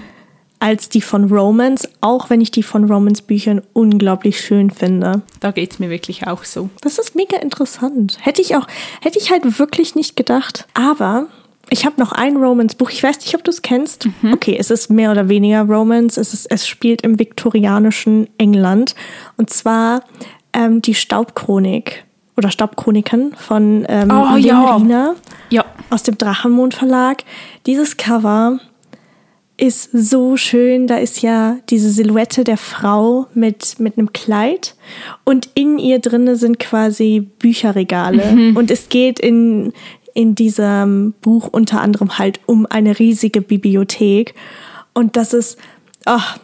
als 0.58 0.88
die 0.88 1.00
von 1.00 1.30
Romance, 1.32 1.88
auch 2.00 2.30
wenn 2.30 2.40
ich 2.40 2.50
die 2.50 2.64
von 2.64 2.90
Romance-Büchern 2.90 3.62
unglaublich 3.72 4.40
schön 4.40 4.70
finde. 4.70 5.22
Da 5.38 5.52
geht 5.52 5.70
es 5.70 5.78
mir 5.78 5.88
wirklich 5.88 6.26
auch 6.26 6.42
so. 6.42 6.68
Das 6.80 6.98
ist 6.98 7.14
mega 7.14 7.37
interessant. 7.37 8.18
Hätte 8.20 8.42
ich 8.42 8.56
auch, 8.56 8.66
hätte 9.00 9.20
ich 9.20 9.30
halt 9.30 9.61
wirklich 9.61 9.94
nicht 9.94 10.16
gedacht. 10.16 10.66
Aber 10.74 11.28
ich 11.72 11.87
habe 11.87 11.98
noch 11.98 12.12
ein 12.12 12.37
Romance-Buch. 12.37 12.90
Ich 12.90 13.02
weiß 13.02 13.20
nicht, 13.20 13.35
ob 13.35 13.44
du 13.44 13.50
es 13.50 13.62
kennst. 13.62 14.06
Mhm. 14.20 14.35
Okay, 14.35 14.56
es 14.58 14.70
ist 14.70 14.90
mehr 14.90 15.11
oder 15.11 15.28
weniger 15.28 15.62
Romance. 15.62 16.20
Es, 16.20 16.35
ist, 16.35 16.46
es 16.50 16.68
spielt 16.68 17.00
im 17.00 17.18
viktorianischen 17.18 18.28
England. 18.37 18.94
Und 19.38 19.48
zwar 19.48 20.04
ähm, 20.52 20.82
die 20.82 20.94
Staubchronik 20.94 22.04
oder 22.37 22.50
Staubchroniken 22.50 23.35
von 23.37 23.87
ähm, 23.88 24.11
oh, 24.11 24.37
ja. 24.37 24.76
Rina 24.76 25.14
ja. 25.48 25.64
aus 25.88 26.02
dem 26.02 26.18
Drachenmond 26.18 26.74
Verlag. 26.74 27.24
Dieses 27.64 27.96
Cover 27.96 28.61
ist 29.56 29.90
so 29.92 30.37
schön. 30.37 30.87
Da 30.87 30.96
ist 30.96 31.22
ja 31.22 31.56
diese 31.70 31.88
Silhouette 31.88 32.44
der 32.44 32.56
Frau 32.56 33.28
mit, 33.32 33.78
mit 33.78 33.96
einem 33.96 34.12
Kleid 34.12 34.74
und 35.24 35.48
in 35.54 35.78
ihr 35.78 36.00
drinne 36.00 36.37
sind 36.37 36.58
quasi 36.58 37.20
Bücherregale. 37.38 38.32
Mhm. 38.32 38.56
Und 38.56 38.70
es 38.70 38.88
geht 38.88 39.20
in, 39.20 39.72
in 40.14 40.35
diesem 40.35 41.14
Buch 41.20 41.48
unter 41.51 41.81
anderem 41.81 42.18
halt 42.18 42.40
um 42.46 42.66
eine 42.66 42.98
riesige 42.98 43.40
Bibliothek. 43.40 44.35
Und 44.94 45.16
das 45.16 45.33
ist, 45.33 45.59
ach, 46.05 46.38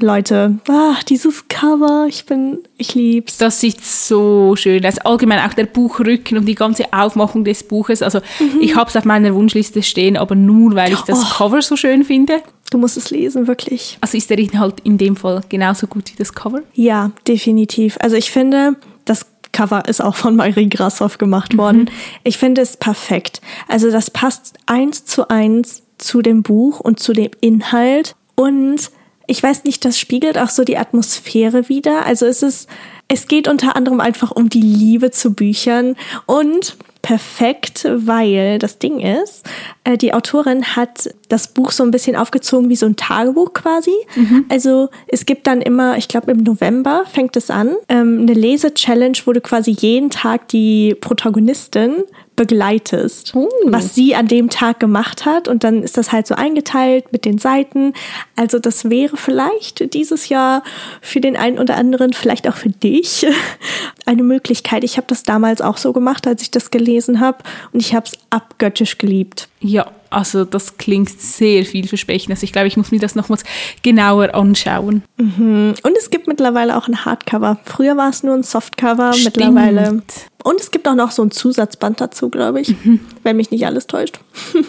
Leute, 0.00 0.58
ach, 0.68 1.02
dieses 1.04 1.46
Cover, 1.48 2.06
ich 2.08 2.26
bin, 2.26 2.58
ich 2.76 2.94
lieb's. 2.94 3.38
Das 3.38 3.60
sieht 3.60 3.80
so 3.80 4.56
schön 4.56 4.84
aus. 4.84 4.98
Allgemein 4.98 5.38
auch 5.40 5.54
der 5.54 5.66
Buchrücken 5.66 6.38
und 6.38 6.46
die 6.46 6.54
ganze 6.54 6.92
Aufmachung 6.92 7.44
des 7.44 7.62
Buches. 7.62 8.02
Also 8.02 8.20
mhm. 8.40 8.60
ich 8.60 8.74
habe 8.74 8.90
es 8.90 8.96
auf 8.96 9.04
meiner 9.04 9.34
Wunschliste 9.34 9.82
stehen, 9.82 10.16
aber 10.16 10.34
nur 10.34 10.74
weil 10.74 10.92
ich 10.92 11.00
das 11.02 11.22
oh. 11.22 11.34
Cover 11.36 11.62
so 11.62 11.76
schön 11.76 12.04
finde. 12.04 12.42
Du 12.70 12.78
musst 12.78 12.96
es 12.96 13.10
lesen, 13.10 13.46
wirklich. 13.46 13.98
Also 14.00 14.16
ist 14.16 14.30
der 14.30 14.38
Inhalt 14.38 14.80
in 14.80 14.98
dem 14.98 15.16
Fall 15.16 15.42
genauso 15.48 15.86
gut 15.86 16.10
wie 16.10 16.16
das 16.16 16.32
Cover? 16.32 16.62
Ja, 16.74 17.12
definitiv. 17.28 17.96
Also 18.00 18.16
ich 18.16 18.30
finde, 18.30 18.76
das 19.04 19.26
Cover 19.54 19.88
ist 19.88 20.02
auch 20.02 20.16
von 20.16 20.36
Marie 20.36 20.68
Grassoff 20.68 21.16
gemacht 21.16 21.56
worden. 21.56 21.82
Mhm. 21.82 21.88
Ich 22.24 22.36
finde 22.36 22.60
es 22.60 22.76
perfekt. 22.76 23.40
Also 23.68 23.90
das 23.90 24.10
passt 24.10 24.58
eins 24.66 25.06
zu 25.06 25.28
eins 25.28 25.82
zu 25.96 26.20
dem 26.20 26.42
Buch 26.42 26.80
und 26.80 27.00
zu 27.00 27.14
dem 27.14 27.30
Inhalt 27.40 28.16
und 28.34 28.90
ich 29.26 29.42
weiß 29.42 29.64
nicht, 29.64 29.84
das 29.86 29.98
spiegelt 29.98 30.36
auch 30.36 30.50
so 30.50 30.64
die 30.64 30.76
Atmosphäre 30.76 31.70
wieder. 31.70 32.04
Also 32.04 32.26
es 32.26 32.42
ist, 32.42 32.68
es 33.08 33.26
geht 33.26 33.48
unter 33.48 33.74
anderem 33.74 34.00
einfach 34.00 34.30
um 34.30 34.50
die 34.50 34.60
Liebe 34.60 35.10
zu 35.12 35.32
Büchern 35.32 35.96
und 36.26 36.76
perfekt, 37.04 37.86
weil 37.86 38.58
das 38.58 38.78
Ding 38.78 38.98
ist, 38.98 39.44
äh, 39.84 39.98
die 39.98 40.14
Autorin 40.14 40.64
hat 40.74 41.10
das 41.28 41.48
Buch 41.48 41.70
so 41.70 41.84
ein 41.84 41.90
bisschen 41.90 42.16
aufgezogen 42.16 42.70
wie 42.70 42.76
so 42.76 42.86
ein 42.86 42.96
Tagebuch 42.96 43.52
quasi. 43.52 43.92
Mhm. 44.16 44.46
Also 44.48 44.88
es 45.08 45.26
gibt 45.26 45.46
dann 45.46 45.60
immer, 45.60 45.98
ich 45.98 46.08
glaube 46.08 46.32
im 46.32 46.42
November 46.42 47.04
fängt 47.12 47.36
es 47.36 47.50
an, 47.50 47.76
ähm, 47.90 48.20
eine 48.22 48.32
Lese-Challenge, 48.32 49.18
wo 49.26 49.32
du 49.32 49.42
quasi 49.42 49.72
jeden 49.72 50.08
Tag 50.08 50.48
die 50.48 50.96
Protagonistin 50.98 52.04
begleitest, 52.36 53.32
oh. 53.34 53.48
was 53.66 53.94
sie 53.94 54.14
an 54.14 54.28
dem 54.28 54.50
Tag 54.50 54.80
gemacht 54.80 55.24
hat. 55.24 55.48
Und 55.48 55.64
dann 55.64 55.82
ist 55.82 55.96
das 55.96 56.12
halt 56.12 56.26
so 56.26 56.34
eingeteilt 56.34 57.12
mit 57.12 57.24
den 57.24 57.38
Seiten. 57.38 57.92
Also 58.36 58.58
das 58.58 58.90
wäre 58.90 59.16
vielleicht 59.16 59.94
dieses 59.94 60.28
Jahr 60.28 60.62
für 61.00 61.20
den 61.20 61.36
einen 61.36 61.58
oder 61.58 61.76
anderen, 61.76 62.12
vielleicht 62.12 62.48
auch 62.48 62.56
für 62.56 62.70
dich, 62.70 63.26
eine 64.06 64.22
Möglichkeit. 64.22 64.84
Ich 64.84 64.96
habe 64.96 65.06
das 65.08 65.22
damals 65.22 65.60
auch 65.60 65.76
so 65.76 65.92
gemacht, 65.92 66.26
als 66.26 66.42
ich 66.42 66.50
das 66.50 66.70
gelesen 66.70 67.20
habe. 67.20 67.38
Und 67.72 67.80
ich 67.80 67.94
habe 67.94 68.06
es 68.06 68.18
abgöttisch 68.30 68.98
geliebt. 68.98 69.48
Ja, 69.60 69.90
also 70.10 70.44
das 70.44 70.76
klingt 70.76 71.08
sehr 71.20 71.64
vielversprechend. 71.64 72.30
Also 72.30 72.44
ich 72.44 72.52
glaube, 72.52 72.68
ich 72.68 72.76
muss 72.76 72.90
mir 72.90 73.00
das 73.00 73.14
nochmals 73.14 73.44
genauer 73.82 74.34
anschauen. 74.34 75.02
Mhm. 75.16 75.74
Und 75.82 75.96
es 75.98 76.10
gibt 76.10 76.28
mittlerweile 76.28 76.76
auch 76.76 76.88
ein 76.88 77.04
Hardcover. 77.04 77.58
Früher 77.64 77.96
war 77.96 78.10
es 78.10 78.22
nur 78.22 78.34
ein 78.34 78.42
Softcover, 78.42 79.12
Stimmt. 79.12 79.36
mittlerweile. 79.36 80.02
Und 80.44 80.60
es 80.60 80.70
gibt 80.70 80.86
auch 80.86 80.94
noch 80.94 81.10
so 81.10 81.22
ein 81.22 81.30
Zusatzband 81.30 82.00
dazu, 82.00 82.28
glaube 82.28 82.60
ich, 82.60 82.68
mhm. 82.84 83.00
wenn 83.22 83.36
mich 83.36 83.50
nicht 83.50 83.66
alles 83.66 83.86
täuscht. 83.86 84.20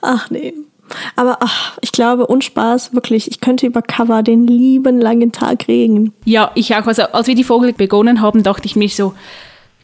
ach 0.00 0.30
nee. 0.30 0.54
Aber 1.14 1.36
ach, 1.40 1.76
ich 1.82 1.92
glaube, 1.92 2.26
Unspaß, 2.26 2.94
wirklich, 2.94 3.30
ich 3.30 3.40
könnte 3.40 3.66
über 3.66 3.82
Cover 3.82 4.22
den 4.22 4.46
lieben 4.46 4.98
langen 4.98 5.30
Tag 5.30 5.68
reden. 5.68 6.14
Ja, 6.24 6.50
ich 6.54 6.74
auch. 6.74 6.86
Also 6.86 7.02
als 7.02 7.26
wir 7.26 7.34
die 7.34 7.44
Vogel 7.44 7.74
begonnen 7.74 8.22
haben, 8.22 8.42
dachte 8.42 8.64
ich 8.64 8.76
mir 8.76 8.88
so, 8.88 9.12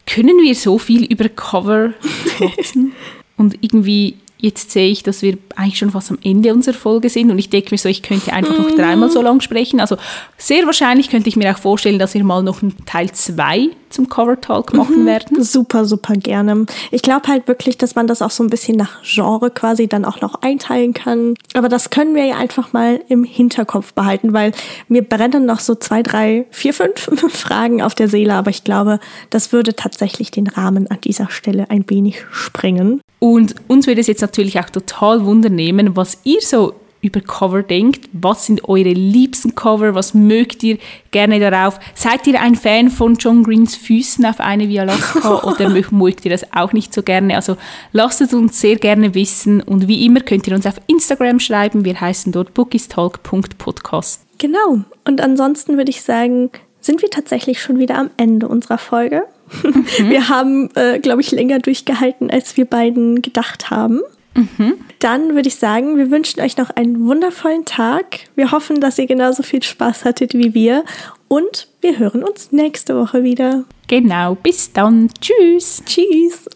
können 0.07 0.41
wir 0.41 0.55
so 0.55 0.79
viel 0.79 1.05
über 1.05 1.29
Cover 1.29 1.93
kotzen? 2.37 2.93
Und 3.37 3.57
irgendwie 3.61 4.17
Jetzt 4.37 4.71
sehe 4.71 4.91
ich, 4.91 5.01
dass 5.01 5.21
wir 5.21 5.37
eigentlich 5.55 5.79
schon 5.79 5.91
fast 5.91 6.11
am 6.11 6.19
Ende 6.21 6.53
unserer 6.53 6.75
Folge 6.75 7.09
sind 7.09 7.31
und 7.31 7.39
ich 7.39 7.49
denke 7.49 7.69
mir 7.71 7.77
so, 7.77 7.87
ich 7.87 8.03
könnte 8.03 8.33
einfach 8.33 8.57
noch 8.57 8.69
dreimal 8.69 9.09
so 9.09 9.21
lang 9.21 9.39
sprechen. 9.39 9.79
Also 9.79 9.95
sehr 10.37 10.65
wahrscheinlich 10.65 11.09
könnte 11.09 11.29
ich 11.29 11.37
mir 11.37 11.51
auch 11.51 11.57
vorstellen, 11.57 11.97
dass 11.97 12.13
wir 12.13 12.23
mal 12.23 12.43
noch 12.43 12.61
einen 12.61 12.75
Teil 12.85 13.11
2 13.11 13.69
zum 13.95 14.09
Cover 14.09 14.39
Talk 14.39 14.73
machen 14.73 15.03
mhm. 15.03 15.05
werden. 15.07 15.43
Super, 15.43 15.85
super 15.85 16.13
gerne. 16.15 16.65
Ich 16.91 17.01
glaube 17.01 17.27
halt 17.27 17.47
wirklich, 17.47 17.77
dass 17.77 17.95
man 17.95 18.07
das 18.07 18.21
auch 18.21 18.29
so 18.29 18.43
ein 18.43 18.49
bisschen 18.49 18.77
nach 18.77 19.01
Genre 19.03 19.49
quasi 19.49 19.87
dann 19.87 20.05
auch 20.05 20.21
noch 20.21 20.41
einteilen 20.41 20.93
kann. 20.93 21.35
Aber 21.53 21.69
das 21.69 21.89
können 21.89 22.13
wir 22.13 22.25
ja 22.25 22.37
einfach 22.37 22.73
mal 22.73 23.01
im 23.07 23.23
Hinterkopf 23.23 23.93
behalten, 23.93 24.33
weil 24.33 24.51
mir 24.87 25.01
brennen 25.01 25.45
noch 25.45 25.59
so 25.59 25.75
zwei, 25.75 26.03
drei, 26.03 26.45
vier, 26.51 26.73
fünf 26.73 27.09
Fragen 27.29 27.81
auf 27.81 27.95
der 27.95 28.09
Seele. 28.09 28.33
Aber 28.33 28.49
ich 28.49 28.63
glaube, 28.63 28.99
das 29.29 29.51
würde 29.51 29.75
tatsächlich 29.75 30.29
den 30.29 30.47
Rahmen 30.47 30.89
an 30.91 30.99
dieser 31.01 31.29
Stelle 31.29 31.69
ein 31.69 31.89
wenig 31.89 32.23
sprengen. 32.31 33.01
Und 33.19 33.55
uns 33.67 33.87
würde 33.87 34.01
es 34.01 34.07
jetzt 34.07 34.21
natürlich 34.21 34.59
auch 34.59 34.69
total 34.69 35.25
wundernehmen, 35.25 35.95
was 35.95 36.19
ihr 36.25 36.41
so 36.41 36.73
über 37.05 37.21
Cover 37.21 37.63
denkt. 37.63 38.09
Was 38.11 38.45
sind 38.45 38.67
eure 38.67 38.93
liebsten 38.93 39.55
Cover? 39.55 39.95
Was 39.95 40.13
mögt 40.13 40.63
ihr 40.63 40.77
gerne 41.11 41.39
darauf? 41.39 41.79
Seid 41.93 42.27
ihr 42.27 42.41
ein 42.41 42.55
Fan 42.55 42.89
von 42.89 43.15
John 43.15 43.43
Greens 43.43 43.75
Füßen 43.75 44.25
auf 44.25 44.39
eine 44.39 44.67
Via 44.67 44.81
Alaska 44.81 45.43
oder 45.43 45.69
mögt 45.69 46.25
ihr 46.25 46.31
das 46.31 46.51
auch 46.53 46.73
nicht 46.73 46.93
so 46.93 47.03
gerne? 47.03 47.35
Also 47.35 47.57
lasst 47.91 48.21
es 48.21 48.33
uns 48.33 48.59
sehr 48.59 48.75
gerne 48.75 49.13
wissen 49.13 49.61
und 49.61 49.87
wie 49.87 50.05
immer 50.05 50.19
könnt 50.19 50.47
ihr 50.47 50.55
uns 50.55 50.65
auf 50.65 50.81
Instagram 50.87 51.39
schreiben. 51.39 51.85
Wir 51.85 51.99
heißen 51.99 52.31
dort 52.31 52.53
bookistalk.podcast. 52.53 54.21
Genau. 54.37 54.81
Und 55.05 55.21
ansonsten 55.21 55.77
würde 55.77 55.91
ich 55.91 56.01
sagen, 56.01 56.49
sind 56.81 57.01
wir 57.01 57.09
tatsächlich 57.09 57.61
schon 57.61 57.79
wieder 57.79 57.97
am 57.97 58.09
Ende 58.17 58.47
unserer 58.47 58.77
Folge. 58.77 59.23
Mhm. 59.63 59.85
Wir 60.09 60.29
haben, 60.29 60.69
äh, 60.75 60.99
glaube 60.99 61.21
ich, 61.21 61.31
länger 61.31 61.59
durchgehalten, 61.59 62.29
als 62.29 62.57
wir 62.57 62.65
beiden 62.65 63.21
gedacht 63.21 63.69
haben. 63.69 64.01
Mhm. 64.35 64.75
Dann 64.99 65.33
würde 65.33 65.47
ich 65.47 65.55
sagen, 65.55 65.97
wir 65.97 66.11
wünschen 66.11 66.41
euch 66.41 66.57
noch 66.57 66.69
einen 66.69 67.05
wundervollen 67.05 67.65
Tag. 67.65 68.19
Wir 68.35 68.51
hoffen, 68.51 68.81
dass 68.81 68.99
ihr 68.99 69.07
genauso 69.07 69.43
viel 69.43 69.63
Spaß 69.63 70.05
hattet 70.05 70.33
wie 70.33 70.53
wir. 70.53 70.83
Und 71.27 71.67
wir 71.81 71.97
hören 71.97 72.23
uns 72.23 72.51
nächste 72.51 72.95
Woche 72.97 73.23
wieder. 73.23 73.63
Genau, 73.87 74.35
bis 74.35 74.73
dann. 74.73 75.09
Tschüss. 75.21 75.81
Tschüss. 75.85 76.47